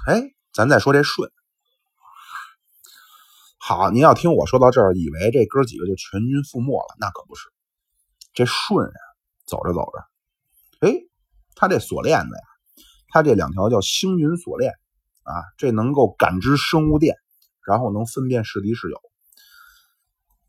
[0.08, 0.22] 哎，
[0.54, 1.30] 咱再说这顺。
[3.58, 7.50] 好，您要听我说到这儿，以为这哥几个就全军覆没了，那可不是。
[8.32, 8.54] 这舜
[8.86, 9.00] 啊，
[9.44, 10.94] 走着走着，哎，
[11.54, 12.42] 他这锁链子呀，
[13.08, 14.72] 他这两条叫星云锁链
[15.24, 17.14] 啊，这能够感知生物电，
[17.66, 18.98] 然后能分辨是敌是友。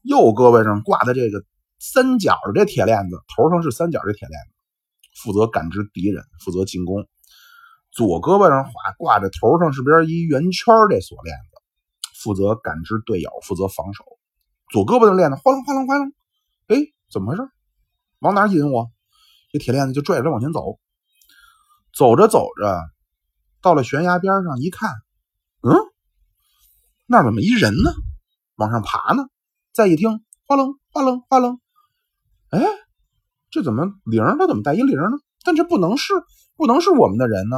[0.04, 1.44] 右胳膊上挂的这个
[1.80, 7.06] 三角的这铁链子，头上是三角这铁链子，负责感知敌人，负责进攻。
[8.00, 11.60] 左胳膊上挂挂着头上是边一圆圈这锁链子。
[12.24, 14.06] 负责感知队友，负责防守。
[14.72, 16.14] 左胳膊的链子哗楞哗楞哗楞，
[16.68, 16.78] 哎，
[17.12, 17.50] 怎么回事？
[18.20, 18.90] 往哪引我？
[19.52, 20.80] 这铁链子就拽着往前走。
[21.94, 22.80] 走着走着，
[23.62, 24.90] 到了悬崖边上，一看，
[25.62, 25.76] 嗯，
[27.06, 27.92] 那怎么一人呢？
[28.56, 29.28] 往上爬呢？
[29.74, 31.60] 再一听，哗楞哗楞哗楞，
[32.52, 32.62] 哎，
[33.50, 34.24] 这怎么铃？
[34.40, 35.18] 他怎么带一铃呢？
[35.44, 36.14] 但这不能是，
[36.56, 37.58] 不能是我们的人呢？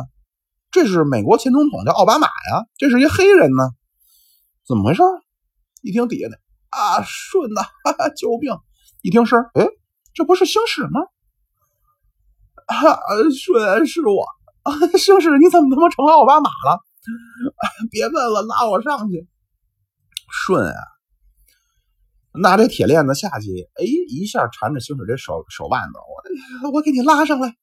[0.71, 3.69] 这是美国前总统叫奥巴马呀，这是一黑人呢。
[4.65, 5.03] 怎么回事？
[5.81, 6.37] 一听底下的
[6.69, 7.61] 啊，顺呐，
[8.15, 8.55] 救命！
[9.01, 9.67] 一听声，哎，
[10.13, 11.01] 这不是星矢吗？
[12.67, 12.75] 啊，
[13.35, 14.25] 顺是我，
[14.97, 16.79] 星矢，你怎么他妈成奥巴马了？
[17.91, 19.27] 别问了，拉我上去。
[20.31, 20.79] 顺啊，
[22.39, 25.93] 拿这铁链子下去，哎，一下缠着星矢这手手腕子，
[26.63, 27.55] 我我给你拉上来，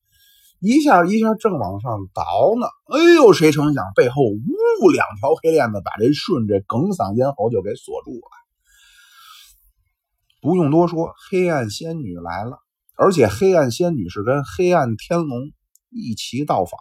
[0.61, 2.66] 一下一下正往上倒呢。
[2.87, 8.31] 哎呦，谁成想背后呜，两条黑链子把这顺这哽嗓咽喉就给锁住了。
[10.40, 12.59] 不用多说，黑暗仙女来了，
[12.97, 15.51] 而且黑暗仙女是跟黑暗天龙
[15.90, 16.81] 一齐到访。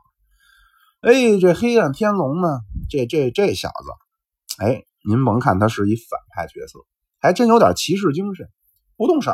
[1.02, 2.60] 哎，这黑暗天龙呢，
[2.90, 4.84] 这这这小子，哎。
[5.10, 6.80] 您甭看他是一反派角色，
[7.22, 8.50] 还真有点骑士精神，
[8.98, 9.32] 不动手。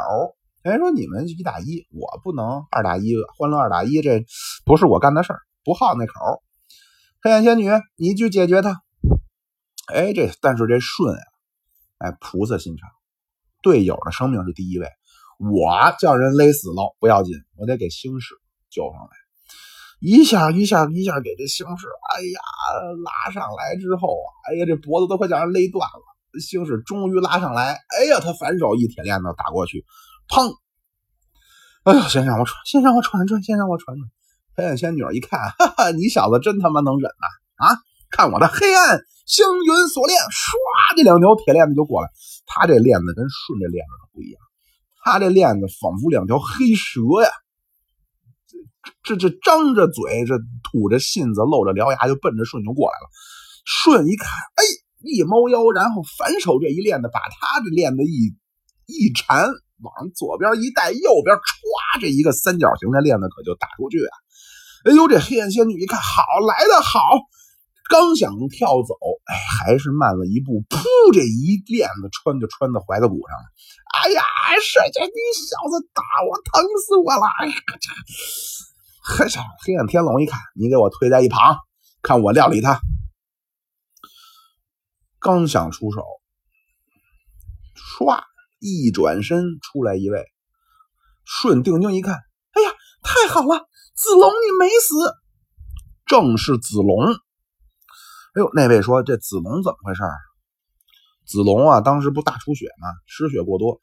[0.72, 4.24] 人说你们一打一，我不能二打一，欢乐二打一，这
[4.64, 6.42] 不是我干的事儿，不好那口。
[7.22, 8.82] 黑暗仙女，你去解决他。
[9.94, 11.22] 哎，这但是这顺啊，
[11.98, 12.90] 哎，菩萨心肠，
[13.62, 14.88] 队友的生命是第一位，
[15.38, 18.34] 我叫人勒死了不要紧，我得给星矢
[18.70, 19.10] 救上来。
[20.00, 22.40] 一下一下一下给这星矢，哎呀，
[23.04, 26.40] 拉上来之后啊，哎呀，这脖子都快叫人勒断了。
[26.40, 29.84] 星矢终于拉上来，哎呀，他反手一铁链子打过去，
[30.34, 30.58] 砰！
[31.84, 34.10] 哎呦，先让我喘，先让我喘喘，先让我喘喘。
[34.56, 37.28] 黑暗仙女一看，哈哈，你小子真他妈能忍呐！
[37.68, 37.78] 啊，
[38.10, 42.10] 看我的黑暗星云锁链，唰，这两条铁链子就过来。
[42.48, 44.42] 他这链子跟顺着链子可不一样，
[45.04, 47.30] 他这链子仿佛两条黑蛇呀。
[49.04, 53.06] 这这张着嘴，这吐着信子，露着獠牙，就奔着顺就过来了。
[53.66, 54.64] 顺一看，哎，
[55.04, 58.34] 一猫腰，然后反手这一链子，把他的链子一
[58.88, 59.46] 一缠，
[59.84, 64.16] 往左边一带，右边歘，这一个三角形的链子可就打出去啊！
[64.86, 67.00] 哎呦，这黑暗仙女一看，好来的好，
[67.90, 68.96] 刚想跳走，
[69.28, 70.82] 哎，还是慢了一步，噗，
[71.14, 73.46] 这一链子穿就穿到怀子骨上了。
[74.02, 74.24] 哎呀，
[74.64, 77.28] 帅姐，你小子打我，疼死我了！
[77.40, 77.92] 哎呀，这。
[79.06, 79.44] 嘿呀！
[79.66, 81.58] 黑暗天龙一看，你给我推在一旁，
[82.02, 82.80] 看我料理他。
[85.20, 86.04] 刚想出手，
[87.76, 88.22] 唰，
[88.64, 90.26] 一转身出来一位。
[91.26, 92.72] 顺定睛一看，哎呀，
[93.02, 94.96] 太好了，子龙你没死，
[96.06, 97.14] 正是子龙。
[97.14, 100.02] 哎呦，那位说这子龙怎么回事？
[101.26, 102.88] 子龙啊，当时不大出血吗？
[103.06, 103.80] 失血过多。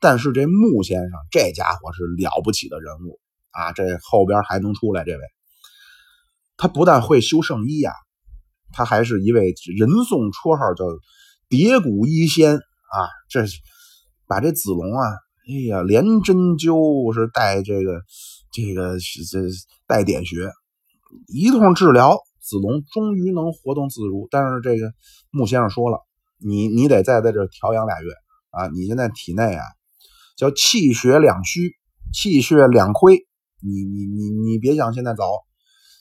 [0.00, 3.20] 但是这穆先生这家伙是了不起的人物。
[3.52, 5.20] 啊，这后边还能出来这位，
[6.56, 7.92] 他不但会修圣衣呀，
[8.72, 10.84] 他还是一位人送绰号叫
[11.48, 12.96] “叠骨医仙”啊。
[13.28, 13.44] 这
[14.32, 15.04] 把这子龙啊，
[15.46, 18.00] 哎呀，连针灸是带这个
[18.50, 19.40] 这个是这
[19.86, 20.50] 带点穴，
[21.28, 24.26] 一通治疗，子龙终于能活动自如。
[24.30, 24.90] 但是这个
[25.30, 25.98] 穆先生说了，
[26.38, 28.08] 你你得再在这调养俩月
[28.52, 29.62] 啊，你现在体内啊
[30.34, 31.74] 叫气血两虚，
[32.14, 33.26] 气血两亏。
[33.60, 35.24] 你你你你别想现在走，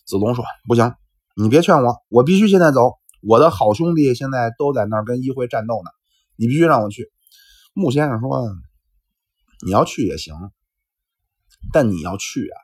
[0.05, 0.93] 子龙说不行，
[1.35, 2.93] 你别劝我，我必须现在走。
[3.27, 5.91] 我的好兄弟现在都在那儿跟议会战斗呢，
[6.37, 7.11] 你必须让我去。
[7.73, 8.53] 穆先生说，
[9.65, 10.35] 你要去也行，
[11.71, 12.57] 但你要去啊，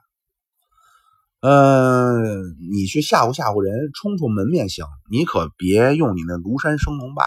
[1.41, 7.23] 嗯，你去吓唬吓唬人，冲冲门面行，你可别用你那庐山升龙霸。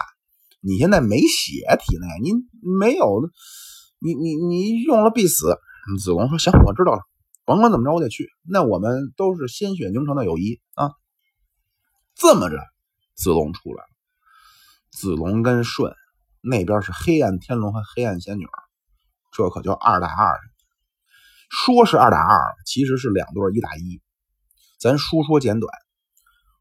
[0.59, 2.33] 你现在没血体内，你
[2.77, 3.27] 没有，
[3.97, 5.57] 你你你用了必死。
[6.03, 7.01] 子龙说行，我知道了。
[7.45, 8.29] 甭管怎么着，我得去。
[8.47, 10.91] 那我们都是鲜血凝成的友谊啊！
[12.13, 12.57] 这么着，
[13.15, 13.89] 子龙出来了。
[14.91, 15.95] 子龙跟舜
[16.41, 18.47] 那边是黑暗天龙和黑暗仙女，
[19.31, 20.39] 这可就二打二。
[21.49, 24.01] 说是二打二，其实是两对一打一。
[24.79, 25.71] 咱书说简短，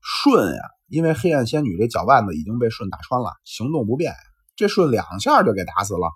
[0.03, 4.14] 舜呀，因为黑暗仙女这脚腕子已经被舜打穿了，行动不便，
[4.57, 6.11] 这舜两下就给打死了。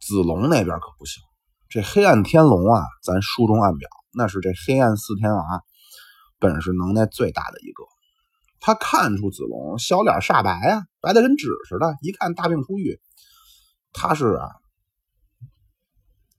[0.00, 1.22] 子龙那边可不行。
[1.68, 5.64] 这黑暗天龙啊，咱书中暗表，那是这黑暗四天王
[6.38, 7.84] 本事能耐最大的一个。
[8.60, 13.00] 他看出子龙小脸煞白啊，白的跟纸似的，一看大病初愈。
[13.92, 14.50] 他是啊，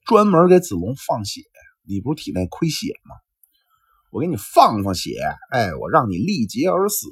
[0.05, 1.41] 专门给子龙放血。
[1.87, 3.15] 你不是体内亏血吗？
[4.11, 5.19] 我给你放放血，
[5.51, 7.07] 哎，我让你力竭而死。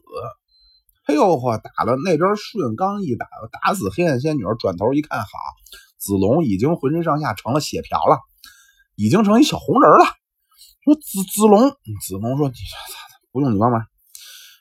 [1.05, 5.27] 哎呦嚯，打了那边顺刚一打，打死黑暗仙女，转头一看，好。
[5.97, 8.19] 子龙已经浑身上下成了血条了，
[8.95, 10.05] 已经成一小红人了。
[10.83, 11.69] 说子子龙，
[12.01, 12.55] 子龙说：“你
[13.31, 13.81] 不用你帮忙。”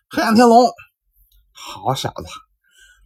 [0.08, 0.70] 黑暗天龙，
[1.50, 2.24] 好小子，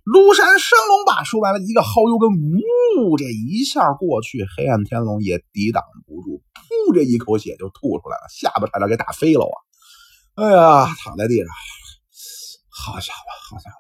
[0.05, 1.25] 庐山升龙霸。
[1.25, 9.57] 说完了一个薅油跟，呜，这一下过去，黑暗天龙也抵挡不住，噗，这一口血就吐出来了，下巴差点给打飞了啊！
[10.35, 11.49] 哎呀，躺在地上，
[12.69, 13.77] 好家伙，好家伙！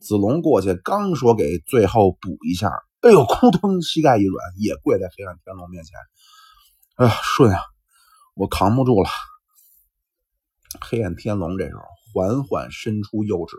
[0.00, 2.68] 子龙过去刚说给最后补一下，
[3.02, 5.96] 哎呦，扑腾，膝盖一软，也跪在黑暗天龙面前。
[6.96, 7.60] 哎呀，顺啊，
[8.34, 9.08] 我扛不住了。
[10.80, 11.82] 黑暗天龙这时候
[12.14, 13.56] 缓缓伸出右指，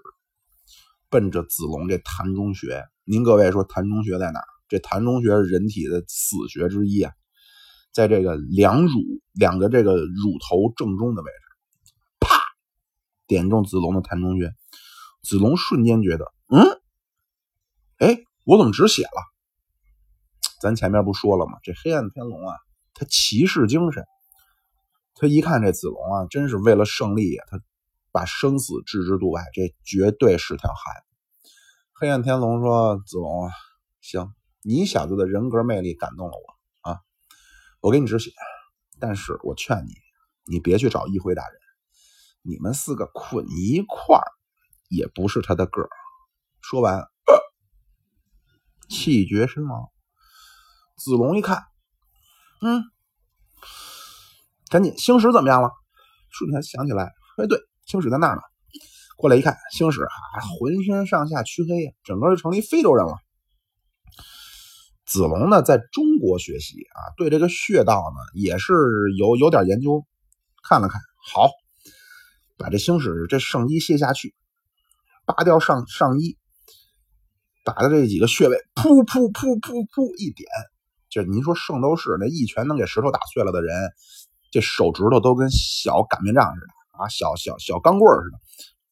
[1.09, 2.85] 奔着子龙这膻中穴。
[3.03, 4.39] 您各位说膻中穴在哪？
[4.69, 7.11] 这膻中穴是人体的死穴之一啊，
[7.91, 9.01] 在这个两乳
[9.33, 11.91] 两个这个乳头正中的位置，
[12.21, 12.29] 啪，
[13.27, 14.53] 点中子龙的膻中穴。
[15.21, 16.63] 子龙瞬间觉得，嗯，
[17.97, 19.21] 哎，我怎么止血了？
[20.61, 21.57] 咱前面不说了吗？
[21.61, 22.55] 这黑暗天龙啊，
[22.93, 24.05] 他骑士精神，
[25.15, 27.59] 他一看这子龙啊，真是为了胜利呀，他
[28.15, 31.51] 把生死置之度外，这绝对是条汉子。
[31.91, 33.51] 黑暗天龙说：“子龙啊，
[33.99, 37.01] 行，你小子的人格魅力感动了我啊，
[37.81, 38.31] 我给你止血，
[39.01, 39.91] 但是我劝你，
[40.45, 41.59] 你别去找一辉大人，
[42.41, 44.23] 你们四个捆一块儿。”
[44.87, 45.89] 也不是他的个儿。
[46.61, 47.09] 说完，
[48.87, 49.89] 气绝身亡。
[50.95, 51.65] 子龙一看，
[52.61, 52.83] 嗯，
[54.69, 55.71] 赶紧星矢怎么样了？
[56.29, 58.41] 瞬间想起来，哎，对，星矢在那儿呢。
[59.17, 60.11] 过来一看，星矢啊，
[60.59, 63.13] 浑身上下黢黑呀，整个就成了一非洲人了。
[65.05, 68.73] 子龙呢，在中国学习啊，对这个穴道呢，也是
[69.17, 70.05] 有有点研究。
[70.67, 70.99] 看了看，
[71.31, 71.49] 好，
[72.57, 74.35] 把这星矢这圣衣卸下去。
[75.27, 76.37] 扒掉上上衣，
[77.63, 80.47] 打的这几个穴位，噗噗噗噗噗一点，
[81.09, 83.91] 就您说圣斗士那一拳能给石头打碎了的人，
[84.51, 86.67] 这手指头都跟小擀面杖似的
[86.97, 88.39] 啊，小小小钢棍似的，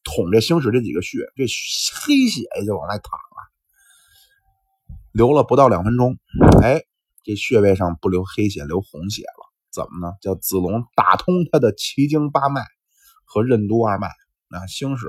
[0.03, 3.37] 捅这星矢这几个穴，这黑血就往外淌了，
[5.11, 6.17] 流了不到两分钟，
[6.61, 6.83] 哎，
[7.23, 10.13] 这穴位上不流黑血，流红血了，怎么呢？
[10.21, 12.65] 叫子龙打通他的奇经八脉
[13.25, 14.09] 和任督二脉，
[14.49, 15.07] 那星矢。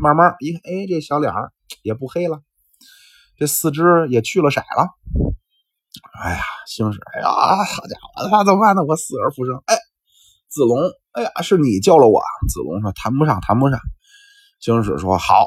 [0.00, 2.40] 慢慢一看，哎，这小脸儿也不黑了，
[3.36, 4.94] 这四肢也去了色了。
[6.22, 8.84] 哎呀，星矢，哎呀，好家伙，那怎么办呢？
[8.84, 9.60] 我死而复生。
[9.66, 9.74] 哎，
[10.48, 12.20] 子龙，哎呀，是你救了我。
[12.48, 13.78] 子龙说：“谈不上，谈不上。”
[14.60, 15.46] 星矢说：“好，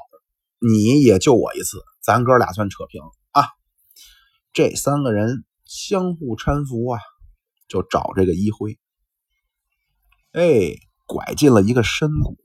[0.60, 3.48] 你也救我一次，咱哥俩算扯平啊。”
[4.54, 7.00] 这三个人相互搀扶啊，
[7.68, 8.78] 就找这个一辉。
[10.34, 10.76] 哎，
[11.08, 12.38] 拐进了一个深谷，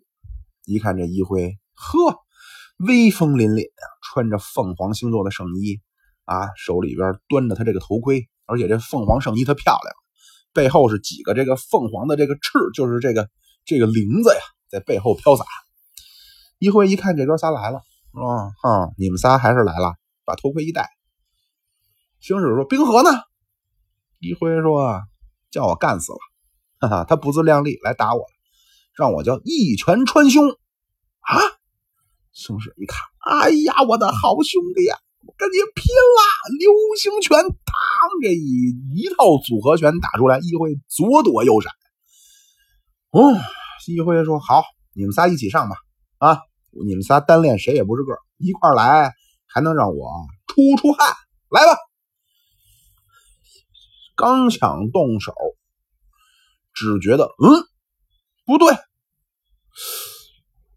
[0.64, 1.58] 一看这一辉。
[1.74, 2.24] 呵，
[2.78, 3.84] 威风凛凛啊！
[4.02, 5.80] 穿着凤凰星座的圣衣
[6.24, 9.94] 啊，手里边端着他这个头盔，而且这凤凰圣衣它漂亮，
[10.56, 13.28] 背后是几个这个凤凰的这个翅，就是这个
[13.66, 14.40] 这个翎子呀，
[14.70, 15.44] 在背后飘洒。
[16.58, 17.80] 一辉一看这哥仨来了，
[18.14, 20.88] 啊哈，你们仨还是来了，把头盔一戴。
[22.20, 23.10] 星矢说：“冰河呢？”
[24.18, 25.02] 一辉说
[25.52, 26.18] ：“叫我干死了，
[26.80, 28.24] 哈哈，他不自量力来打我，
[28.94, 31.36] 让我叫一拳穿胸啊！”
[32.32, 32.98] 星矢一看，
[33.30, 34.96] 哎呀，我的好兄弟呀，
[35.36, 36.20] 跟你拼了！
[36.58, 37.50] 流星拳，嘡，
[38.22, 41.72] 这一一套组合拳打出来，一辉左躲右闪。
[43.10, 43.34] 哦，
[43.86, 45.76] 一辉说：“好，你们仨一起上吧。
[46.18, 46.40] 啊，
[46.86, 49.12] 你们仨单练谁也不是个，一块来
[49.46, 51.14] 还能让我出出汗。
[51.50, 51.76] 来吧。”
[54.16, 55.34] 刚想动手，
[56.72, 57.68] 只觉得嗯，
[58.46, 58.74] 不对，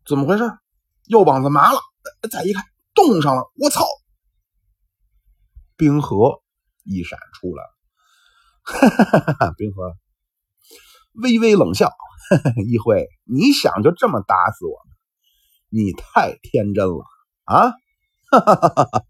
[0.05, 0.43] 怎么回事？
[1.07, 1.79] 右膀子麻了，
[2.29, 3.85] 再一看冻上了，我操！
[5.79, 6.41] 冰河
[6.83, 7.63] 一闪出来
[9.47, 9.95] 了， 冰河
[11.13, 11.89] 微微冷笑
[12.69, 14.77] ：“一辉，你想就这么打死我？
[15.69, 17.05] 你太天真了
[17.45, 17.71] 啊！”
[18.29, 19.05] 哈哈哈哈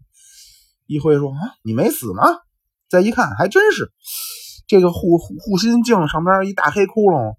[0.86, 2.22] 一辉说：“啊，你没死吗？”
[2.88, 3.90] 再一看，还真是
[4.68, 7.34] 这个护护心镜上边一大黑窟窿，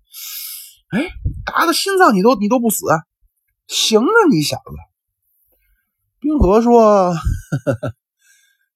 [0.90, 1.10] 哎，
[1.46, 2.86] 打的心脏你都你都不死。
[3.68, 4.64] 行啊，你小子！
[6.20, 7.14] 冰河说：“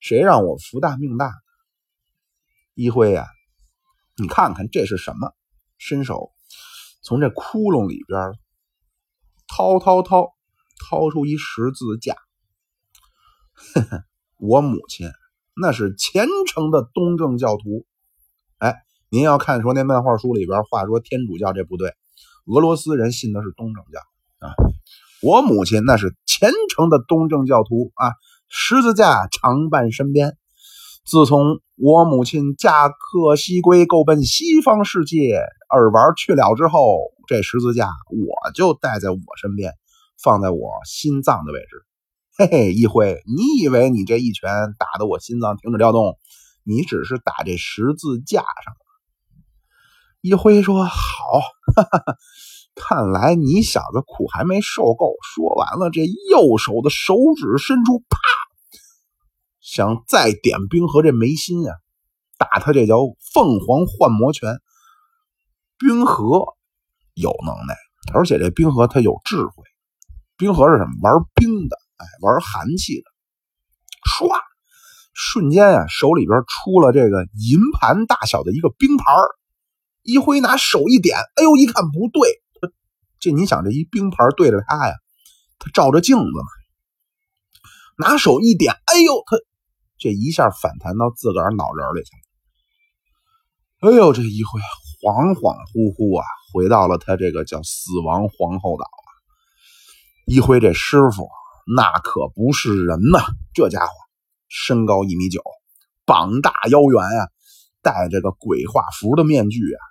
[0.07, 1.33] 谁让我福大命大？”
[2.75, 3.25] 一辉呀，
[4.17, 5.33] 你看看这是什么？
[5.79, 6.31] 伸手
[7.01, 8.33] 从这窟窿里边
[9.47, 10.35] 掏掏掏，
[10.77, 12.15] 掏出一十字架。
[14.37, 15.09] 我母亲
[15.55, 17.87] 那是虔诚的东正教徒。
[18.59, 21.95] 哎，您要看说那漫画书里边话说天主教这不对，
[22.45, 23.99] 俄罗斯人信的是东正教
[24.47, 24.53] 啊。
[25.23, 28.13] 我母亲那是虔诚的东正教徒啊，
[28.57, 30.37] 十字架常伴身边。
[31.03, 39.73] 自从我母亲驾鹤西归，够奔西方世界而玩去了之后，这十字架我就带在我身边，
[40.23, 41.85] 放在我心脏的位置。
[42.37, 44.49] 嘿嘿，一辉，你以为你这一拳
[44.79, 46.17] 打得我心脏停止跳动？
[46.63, 48.73] 你只是打这十字架上。
[50.21, 50.95] 一辉说：“好，
[51.75, 52.15] 哈哈，
[52.75, 55.15] 看来你小子苦还没受够。
[55.23, 58.17] 说完了，这右手的手指伸出，啪，
[59.61, 61.73] 想再点冰河这眉心啊，
[62.37, 62.97] 打他这叫
[63.33, 64.59] 凤凰幻魔拳。
[65.77, 66.55] 冰河
[67.13, 67.75] 有能耐，
[68.13, 69.63] 而且这冰河他有智慧。
[70.37, 70.91] 冰河是什么？
[71.01, 73.03] 玩冰的，哎，玩寒气的。
[74.03, 74.29] 唰，
[75.13, 79.15] 瞬间呀，手里边出了这个银盘大小的一个冰盘
[80.03, 82.41] 一挥拿手一点，哎呦，一看不对。
[83.25, 84.93] 这你想，这一冰盘对着他呀，
[85.57, 86.45] 他照着镜子呢。
[87.97, 89.35] 拿手一点，哎呦，他
[89.97, 92.11] 这一下反弹到自个儿脑仁里去
[93.81, 93.89] 了。
[93.89, 94.59] 哎呦，这一回
[95.01, 99.09] 恍恍惚惚啊，回到了他这个叫死亡皇后岛啊。
[100.27, 101.27] 一辉这师傅
[101.75, 103.91] 那可不是人呐，这家伙
[104.47, 105.41] 身高一米九，
[106.05, 107.27] 膀大腰圆啊，
[107.81, 109.81] 戴着个鬼画符的面具啊，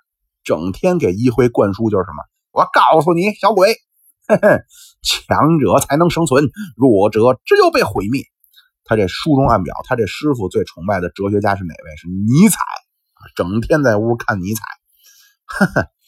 [0.45, 2.23] 整天给一辉灌输就是什么。
[2.55, 3.75] 我告诉你，小鬼，
[4.29, 4.47] 嘿嘿，
[5.03, 6.45] 强者才能生存，
[6.77, 8.23] 弱者只有被毁灭。
[8.85, 11.97] 他这书中暗表，他这师傅最崇拜的哲学家是哪位？
[11.97, 12.59] 是尼采
[13.15, 14.63] 啊，整天在屋看尼采。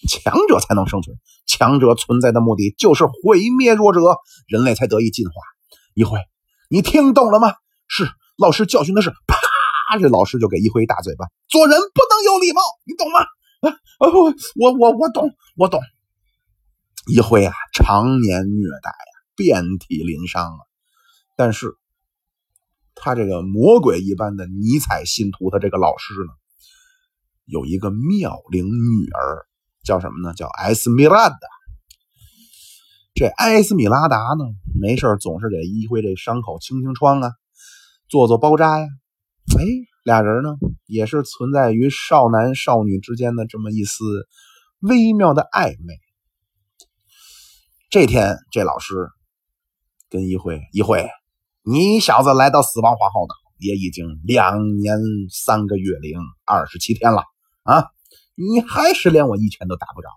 [0.07, 3.99] 强者才能生存，强者存在的目的就是毁灭弱者，
[4.47, 5.33] 人类才得以进化。
[5.95, 6.17] 一辉，
[6.69, 7.51] 你听懂了吗？
[7.89, 11.25] 是，老师教训的是，啪，这老师就给一辉一大嘴巴。
[11.49, 13.19] 做人不能有礼貌，你懂吗？
[13.59, 14.07] 啊啊，
[14.55, 15.81] 我我我懂，我懂。
[17.07, 20.59] 一辉啊，常年虐待啊，遍体鳞伤啊。
[21.37, 21.73] 但是，
[22.95, 26.33] 他这个魔鬼一般的尼采信徒，他这个老师呢，
[27.45, 29.45] 有一个妙龄女儿，
[29.83, 30.33] 叫什么呢？
[30.33, 31.37] 叫埃斯米拉达。
[33.15, 34.43] 这埃斯米拉达呢，
[34.79, 37.31] 没事总是给一辉这伤口清清创啊，
[38.09, 38.87] 做做包扎呀。
[39.57, 39.63] 哎，
[40.03, 40.55] 俩人呢，
[40.85, 44.03] 也是存在于少男少女之间的这么一丝
[44.81, 45.95] 微妙的暧昧。
[47.89, 48.95] 这天，这老师
[50.09, 51.07] 跟一辉，一辉，
[51.63, 54.97] 你小子来到死亡皇后岛也已经两年
[55.31, 57.23] 三个月零二十七天了
[57.63, 57.85] 啊！
[58.35, 60.09] 你还是连我一拳都打不着。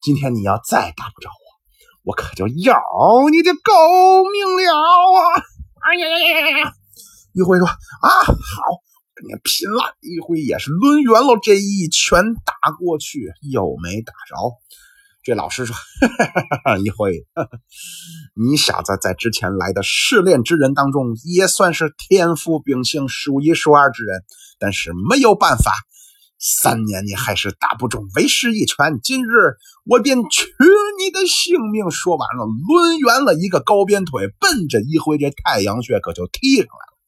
[0.00, 2.78] 今天你要再打不着我，我可就要
[3.32, 3.72] 你的狗
[4.30, 5.42] 命了啊！
[5.82, 6.72] 哎呀呀呀呀！
[7.32, 8.36] 一辉说：“啊，好，
[9.14, 14.36] 跟你拼了！”一辉也是抡圆了这一拳打过去，又没打着。
[15.22, 17.26] 这老师说：“哈哈哈一辉，
[18.34, 24.24] 你小子在之前来的试炼之人当中，也算是天赋秉性数一数二之人。
[24.58, 25.72] 但是没有办法，
[26.38, 28.98] 三年你还是打不中为师一拳。
[29.02, 29.28] 今日
[29.84, 30.46] 我便取
[30.98, 36.98] 你的性命。”说完了，抡圆了一个高鞭腿，奔着一辉这太阳穴可就踢上来了。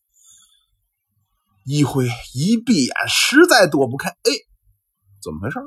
[1.64, 4.10] 一辉一闭眼，实在躲不开。
[4.10, 4.32] 哎，
[5.22, 5.58] 怎么回事？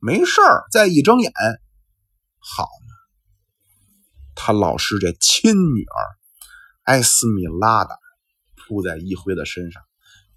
[0.00, 1.32] 没事儿，再一睁眼，
[2.38, 2.94] 好嘛，
[4.34, 6.16] 他老师这亲女儿
[6.84, 7.98] 埃斯米拉达
[8.56, 9.82] 扑在一辉的身上，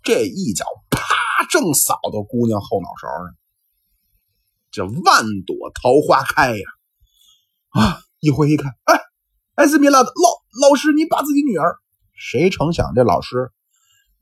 [0.03, 0.99] 这一脚啪，
[1.49, 3.35] 正扫到姑娘后脑勺上，
[4.71, 6.65] 这万朵桃花开呀！
[7.69, 8.99] 啊，一辉一看，哎，
[9.55, 11.77] 埃斯米拉达老老师，你把自己女儿？
[12.13, 13.51] 谁成想这老师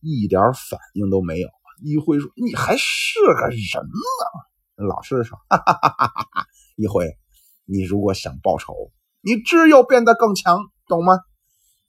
[0.02, 1.50] 一点反应都没有。
[1.82, 4.42] 一辉说：“你还是个人呢。”
[4.88, 6.46] 老师说：“哈哈哈哈哈！
[6.78, 7.18] 一辉，
[7.66, 8.74] 你如果想报仇，
[9.22, 10.58] 你只有变得更强，
[10.88, 11.20] 懂吗？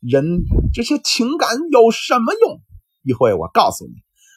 [0.00, 2.60] 人这些情感有什么用？
[3.02, 3.92] 一辉，我告诉你，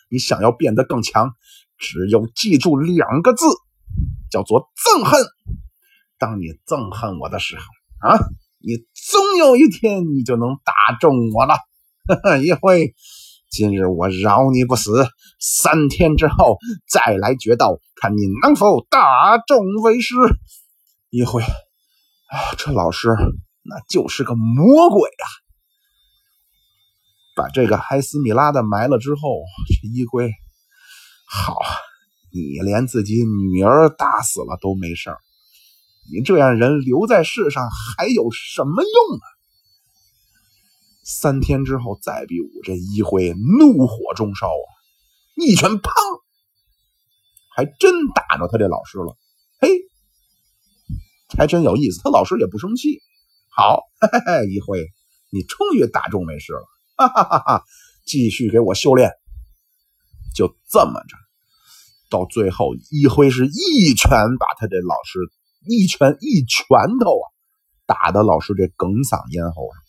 [0.09, 1.33] 你想要变得更强，
[1.77, 3.45] 只有记住两个字，
[4.29, 5.19] 叫做憎恨。
[6.19, 7.63] 当你憎恨我的时候，
[8.07, 8.17] 啊，
[8.59, 11.55] 你总有一天你就能打中我了。
[12.43, 12.93] 一辉。”
[13.53, 15.05] 今日我饶你不死，
[15.39, 16.57] 三天之后
[16.89, 20.15] 再来决斗，看你能否大众为师。
[21.11, 23.09] 一辉，啊，这老师
[23.61, 25.25] 那就是个魔鬼啊！
[27.35, 30.31] 把这个埃斯米拉的埋了之后，这一辉，
[31.27, 31.55] 好，
[32.33, 35.19] 你连自己女儿打死了都没事儿，
[36.11, 39.25] 你这样人留在世上还有什么用啊？
[41.03, 44.67] 三天之后再比武，这一辉怒火中烧啊！
[45.35, 45.91] 一拳砰，
[47.55, 49.17] 还真打着他这老师了。
[49.59, 49.69] 嘿，
[51.37, 52.99] 还真有意思，他老师也不生气。
[53.49, 54.87] 好，嘿嘿嘿，一辉，
[55.29, 57.63] 你终于打中没事了，哈哈哈哈！
[58.05, 59.11] 继续给我修炼。
[60.33, 61.17] 就这么着，
[62.09, 65.19] 到最后，一辉是一拳把他这老师
[65.67, 66.67] 一拳一拳
[66.99, 67.25] 头啊，
[67.85, 69.83] 打的老师这哽嗓咽喉上。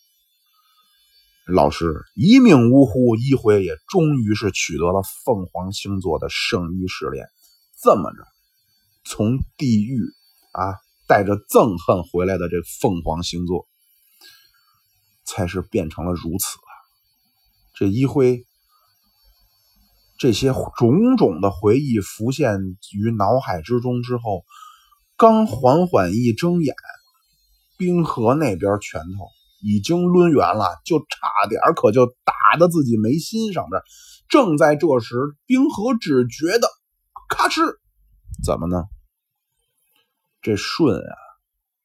[1.46, 7.26] 老师一命呜呼，一辉也终于是取得了凤凰星座的圣衣试炼。
[7.82, 8.26] 这么着，
[9.04, 10.00] 从地狱
[10.52, 13.66] 啊带着憎恨回来的这凤凰星座，
[15.26, 16.72] 才是变成了如此啊！
[17.74, 18.46] 这一辉，
[20.16, 22.58] 这些种种的回忆浮现
[22.94, 24.46] 于脑海之中之后，
[25.18, 26.74] 刚缓缓一睁眼，
[27.76, 29.28] 冰河那边拳头
[29.64, 33.80] 已经抡圆了，就差点可就打到自己眉心上边。
[34.28, 36.68] 正在这时，冰河只觉得
[37.30, 37.78] 咔哧，
[38.44, 38.84] 怎么呢？
[40.42, 41.16] 这舜啊，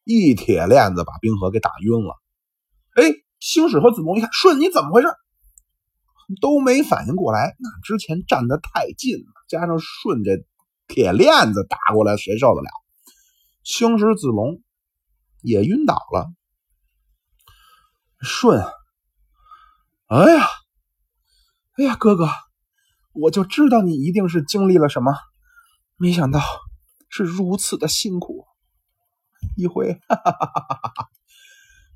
[0.04, 2.20] 一铁链子把冰河给打晕了。
[2.96, 5.08] 哎，星矢和子龙一看，舜你怎么回事？
[6.42, 7.56] 都没反应过来。
[7.58, 10.44] 那之前站得太近了，加上舜这
[10.86, 12.68] 铁链子打过来，谁受得了？
[13.62, 14.60] 星矢、子龙
[15.40, 16.30] 也晕倒了。
[18.20, 18.62] 顺，
[20.08, 20.46] 哎呀！
[21.76, 22.28] 哎呀，哥哥，
[23.12, 25.12] 我就知道你一定是经历了什么，
[25.96, 26.40] 没想到
[27.08, 28.46] 是如此的辛苦。
[29.56, 31.08] 一辉，哈哈哈哈哈哈！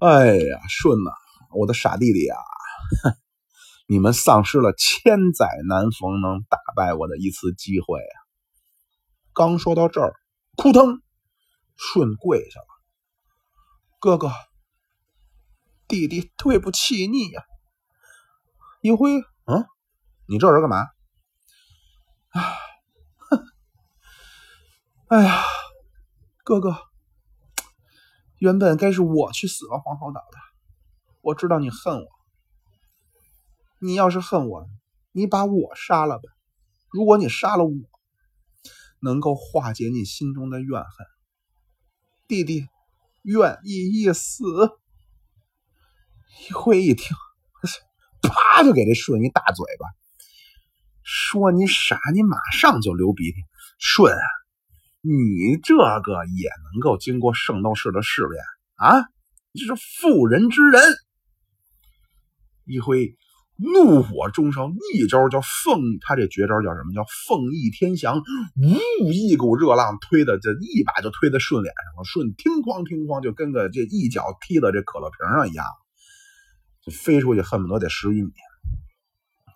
[0.00, 1.10] 哎呀，顺呐，
[1.52, 2.36] 我的傻弟弟呀，
[3.86, 8.16] 你们丧失了千载难逢能打败我的一次机会啊！
[9.34, 10.14] 刚说到这儿，
[10.56, 11.02] 扑腾，
[11.76, 12.66] 顺跪下了。
[14.00, 14.32] 哥哥，
[15.94, 17.44] 弟弟对不起你呀。
[18.82, 19.64] 一辉，嗯。
[20.26, 20.88] 你这人干嘛？
[22.32, 22.42] 哎，
[25.06, 25.44] 哎呀，
[26.42, 26.76] 哥哥，
[28.38, 30.38] 原本该是我去死了黄河岛的。
[31.20, 32.08] 我知道你恨我，
[33.78, 34.66] 你要是恨我，
[35.12, 36.24] 你把我杀了吧。
[36.90, 37.72] 如果你杀了我，
[38.98, 41.06] 能够化解你心中的怨恨，
[42.26, 42.66] 弟弟
[43.22, 44.44] 愿意一死。
[46.40, 47.16] 一辉一听，
[48.22, 49.86] 啪就给这顺一大嘴巴。
[51.02, 53.36] 说你傻，你马上就流鼻涕。
[53.78, 54.26] 舜啊，
[55.02, 58.42] 你这个也能够经过圣斗士的试炼
[58.76, 59.06] 啊？
[59.52, 60.82] 你是妇人之仁。
[62.64, 63.14] 一辉
[63.56, 66.92] 怒火中烧，一招叫凤，他这绝招叫什么？
[66.94, 68.18] 叫凤翼天翔。
[68.18, 72.04] 呜，一股热浪推的，这一把就推在舜脸上了。
[72.04, 75.66] 舜听哐听哐，就跟个这一脚踢到这可乐瓶上一样，
[76.84, 78.32] 就飞出去，恨不得得十余米。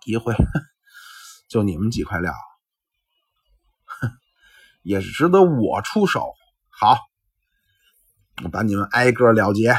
[0.05, 0.33] 一会。
[1.47, 2.31] 就你们几块料，
[4.83, 6.31] 也是值得我出手。
[6.69, 6.99] 好，
[8.43, 9.75] 我把你们挨个了结。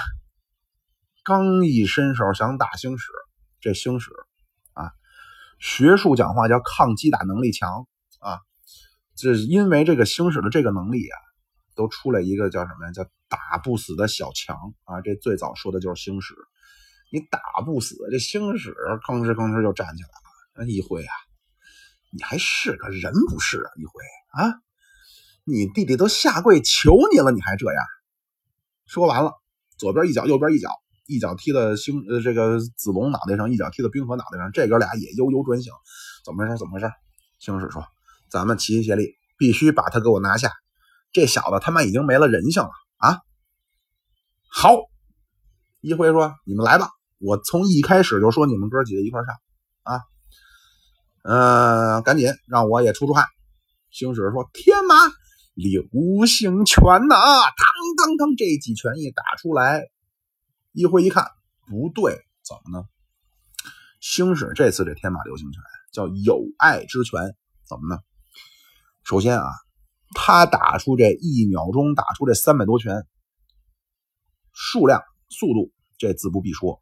[1.22, 3.12] 刚一伸手想打星矢，
[3.61, 4.11] 这星矢
[4.72, 4.90] 啊，
[5.61, 7.86] 学术讲话叫抗击打能力强
[8.18, 8.40] 啊。
[9.14, 11.16] 这因为这个星矢的这个能力啊，
[11.76, 12.92] 都出来一个叫什么呀？
[12.92, 15.01] 叫打不死的小强啊。
[15.03, 16.34] 这最早说的就是星矢，
[17.11, 18.72] 你打不死这星矢，
[19.06, 20.68] 吭哧吭哧就站起来了。
[20.68, 21.12] 一辉啊！
[22.12, 23.70] 你还是个人不是啊？
[23.76, 23.92] 一辉
[24.32, 24.54] 啊，
[25.44, 27.84] 你弟弟都下跪求你了，你还这样？
[28.86, 29.32] 说完了，
[29.78, 30.68] 左边一脚，右边一脚，
[31.06, 35.72] 一脚踢到星呃这个子龙脑袋上，一脚踢到冰河脑袋上，这哥俩也悠悠转醒。
[36.24, 36.58] 怎么回事？
[36.58, 36.92] 怎么回事？
[37.38, 37.86] 星矢说
[38.30, 40.52] ：“咱们齐心协力，必须把他给我拿下。
[41.12, 43.20] 这小子他妈已经没了人性了啊！”
[44.52, 44.76] 好，
[45.80, 46.90] 一辉说：“你们来吧，
[47.21, 49.37] 我从一开始就说你们哥几个一块上
[49.83, 50.03] 啊。”
[51.23, 53.27] 嗯，赶紧让我也出出汗。
[53.91, 54.95] 星矢说：“天马
[55.55, 57.66] 流星拳呐！”啊当
[57.99, 59.91] 当当，这几拳一打出来，
[60.73, 61.27] 一辉一看
[61.66, 62.87] 不对，怎么呢？
[64.01, 65.61] 星矢这次这天马流星拳
[65.93, 67.37] 叫有爱之拳，
[67.68, 68.01] 怎么呢？
[69.05, 69.45] 首先啊，
[70.14, 73.07] 他打出这一秒钟打出这三百多拳，
[74.55, 76.81] 数量、速度这自不必说，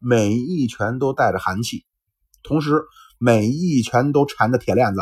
[0.00, 1.84] 每一拳都带着寒气，
[2.42, 2.82] 同时。
[3.22, 5.00] 每一拳都缠着铁链子，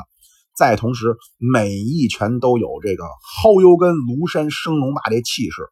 [0.53, 5.71] 再同时每一拳都有这个薅油根庐山升龙霸这气势，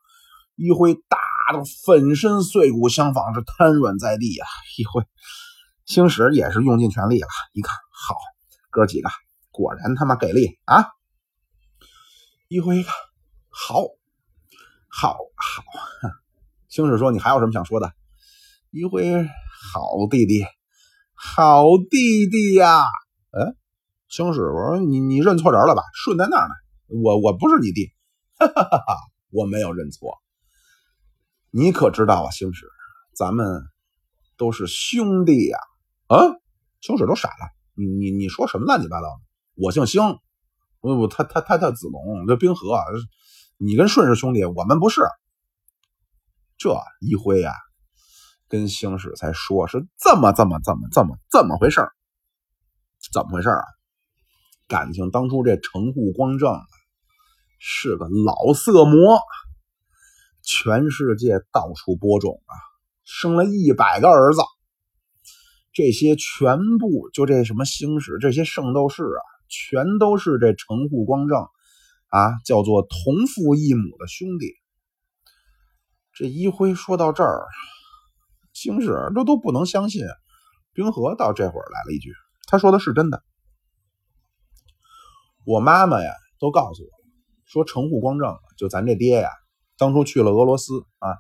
[0.55, 1.19] 一挥打
[1.53, 4.47] 的粉身碎骨相仿，是瘫软在地啊！
[4.79, 5.03] 一挥，
[5.87, 7.27] 星矢也是用尽全力了。
[7.53, 8.15] 一看，好，
[8.71, 9.09] 哥几个
[9.51, 10.87] 果然他妈给力啊！
[12.47, 12.95] 一挥一看，
[13.51, 13.83] 好，
[14.87, 15.65] 好，好。
[16.69, 17.93] 星矢说：“你还有什么想说的？”
[18.77, 19.27] 一辉，
[19.73, 20.45] 好弟弟。
[21.15, 22.83] 好弟弟呀，
[23.31, 23.55] 哎，
[24.07, 25.83] 星矢，我说你你认错人了吧？
[25.95, 26.55] 顺在那儿呢，
[27.03, 27.91] 我我不是你弟，
[28.39, 28.97] 哈哈哈哈，
[29.31, 30.19] 我没有认错。
[31.51, 32.67] 你可知道啊，星矢，
[33.15, 33.63] 咱们
[34.37, 35.59] 都是兄弟呀！
[36.09, 36.37] 啊，
[36.83, 39.23] 星矢都傻了，你你你说什么乱七八糟的？
[39.55, 40.03] 我姓星，
[40.83, 42.79] 不不，他他他他子龙，这冰河，
[43.57, 45.01] 你跟顺是兄弟，我们不是。
[46.59, 47.55] 这一辉呀。
[48.49, 51.89] 跟星矢才说是这么这么这么这么这么回事
[53.13, 53.63] 怎么回事啊？
[54.69, 56.61] 感情当初这城户光正
[57.59, 59.21] 是个老色魔
[60.43, 62.55] 全世界到处播种啊，
[63.05, 64.41] 生了一百个儿子。
[65.73, 71.39] 这些全部就这什么星矢，这些圣斗士啊，全都是这城户光正
[72.09, 74.55] 啊，叫做同父异母的兄弟。
[76.13, 77.47] 这一辉说到这儿，
[78.57, 80.07] 星矢这都不能相信。
[80.73, 82.11] 冰河到这会儿来了一句
[82.49, 83.23] ：“他说的是真的。”
[85.45, 86.89] 我妈妈呀，都告诉我
[87.45, 89.29] 说，城户光正就咱这爹呀，
[89.77, 91.19] 当初去了俄罗斯啊。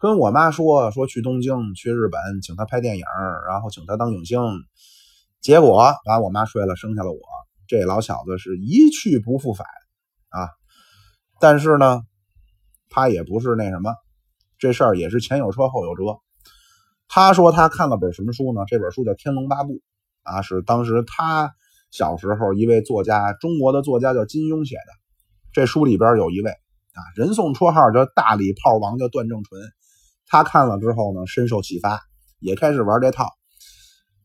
[0.00, 3.04] 跟我妈说说去东京去日本，请他拍电影，
[3.46, 4.40] 然后请他当影星。
[5.40, 7.20] 结果把我妈睡了，生下了我。
[7.68, 9.66] 这老小子是一去不复返
[10.30, 10.48] 啊！
[11.38, 12.02] 但是呢，
[12.88, 13.94] 他也不是那什么，
[14.58, 16.18] 这事儿也是前有车后有辙。
[17.12, 18.62] 他说他看了本什么书呢？
[18.68, 19.72] 这本书叫《天龙八部》
[20.22, 21.52] 啊，是当时他
[21.90, 24.92] 小时候一位作家，中国的作家叫金庸写的。
[25.52, 29.60] 这书里边有一位啊，人送绰号叫“大礼炮王”的段正淳。
[30.24, 32.00] 他看了之后呢，深受启发，
[32.38, 33.26] 也开始玩这套。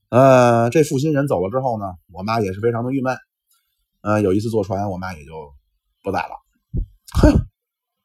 [0.10, 3.18] 呃，这负心人走了之后呢，我妈也是非常的郁闷。
[4.02, 5.32] 呃，有一次坐船，我妈也就
[6.04, 6.36] 不在了。
[7.20, 7.48] 哼，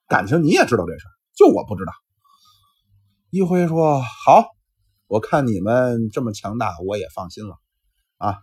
[0.08, 1.04] 感情你也知道这事
[1.36, 1.92] 就我不知道。
[3.28, 4.46] 一辉说：“好，
[5.10, 7.58] 我看你们这么强大，我也放心了。
[8.18, 8.38] 啊，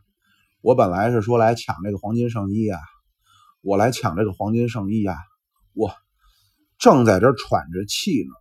[0.59, 2.77] 我本来是说来抢这个黄金圣衣呀，
[3.61, 5.15] 我来抢这个黄金圣衣呀，
[5.71, 5.95] 我
[6.77, 8.33] 正在这喘着气呢。”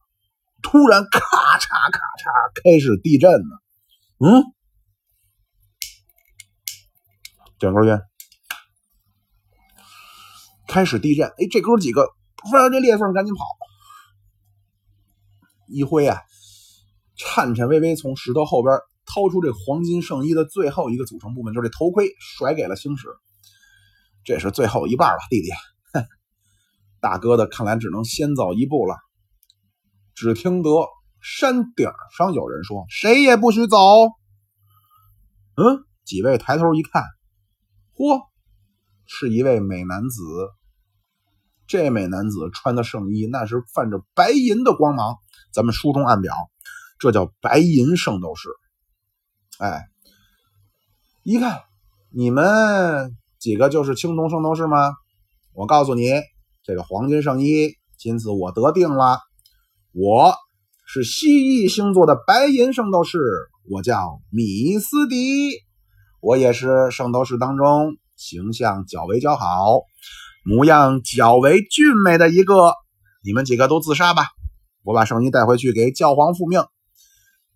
[0.60, 3.62] 突然，咔嚓咔嚓，开始地震了。
[4.18, 4.42] 嗯，
[7.60, 8.02] 点根烟。
[10.66, 12.08] 开始地震，哎，这哥几个
[12.50, 13.44] 翻着这裂缝赶紧跑。
[15.68, 16.20] 一辉啊，
[17.16, 23.08] 颤颤巍巍从石头后边掏出这黄金圣衣的最后一个组成部分，就是这头盔，甩给了星矢。
[24.24, 25.48] 这是最后一半了，弟弟。
[27.00, 28.96] 大哥的看来只能先走一步了。
[30.14, 30.70] 只听得
[31.20, 33.76] 山顶上有人说：“谁也不许走。”
[35.56, 37.04] 嗯，几位抬头一看，
[37.94, 38.20] 嚯，
[39.06, 40.22] 是一位美男子。
[41.68, 45.16] 这美男子穿的圣衣，那是泛着白银的光芒。
[45.52, 46.34] 咱们书中暗表，
[46.98, 48.48] 这叫白银圣斗士。
[49.58, 49.86] 哎，
[51.22, 51.62] 一看，
[52.10, 54.94] 你们几个就是青铜圣斗士吗？
[55.54, 56.10] 我告诉你，
[56.62, 59.20] 这个黄金圣衣，今次我得定了。
[59.92, 60.34] 我
[60.86, 63.18] 是蜥蜴星座的白银圣斗士，
[63.70, 65.62] 我叫米斯迪，
[66.20, 69.80] 我也是圣斗士当中形象较为姣好、
[70.44, 72.74] 模样较为俊美的一个。
[73.24, 74.28] 你们几个都自杀吧，
[74.84, 76.60] 我把圣衣带回去给教皇复命，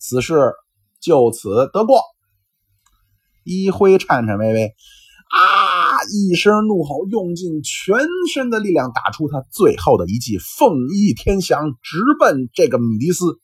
[0.00, 0.34] 此事
[1.00, 2.00] 就此得过。
[3.44, 4.74] 一辉颤颤巍巍。
[5.30, 6.02] 啊！
[6.10, 7.96] 一声怒吼，用尽全
[8.32, 13.38] 身的力量打出他最后的一记凤翼天翔，直奔这个米迪斯。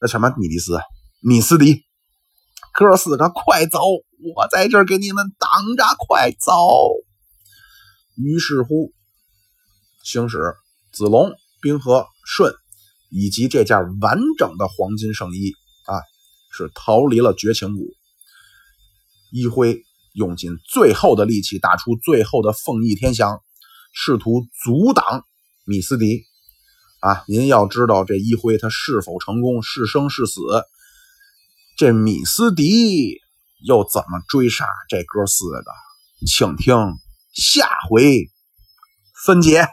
[0.00, 0.78] 那什么米迪斯？
[1.20, 1.82] 米斯迪，
[2.72, 3.80] 哥四个快走！
[4.36, 6.52] 我在这给你们挡着，快走！
[8.16, 8.92] 于是乎，
[10.04, 10.38] 星矢、
[10.92, 12.52] 子龙、冰河、舜
[13.10, 15.52] 以及这件完整的黄金圣衣，
[16.56, 17.92] 是逃离了绝情谷。
[19.32, 19.82] 一辉。
[20.16, 23.42] 用尽最后的力气，打出最后的凤翼天翔，
[23.92, 25.26] 试图阻挡
[25.64, 26.22] 米斯迪。
[27.00, 30.40] 啊，您要知道这一辉他是否成功，是生是死？
[31.76, 33.18] 这米斯迪
[33.66, 35.64] 又怎么追杀这哥四个？
[36.28, 36.76] 请听
[37.32, 38.30] 下回
[39.26, 39.66] 分解。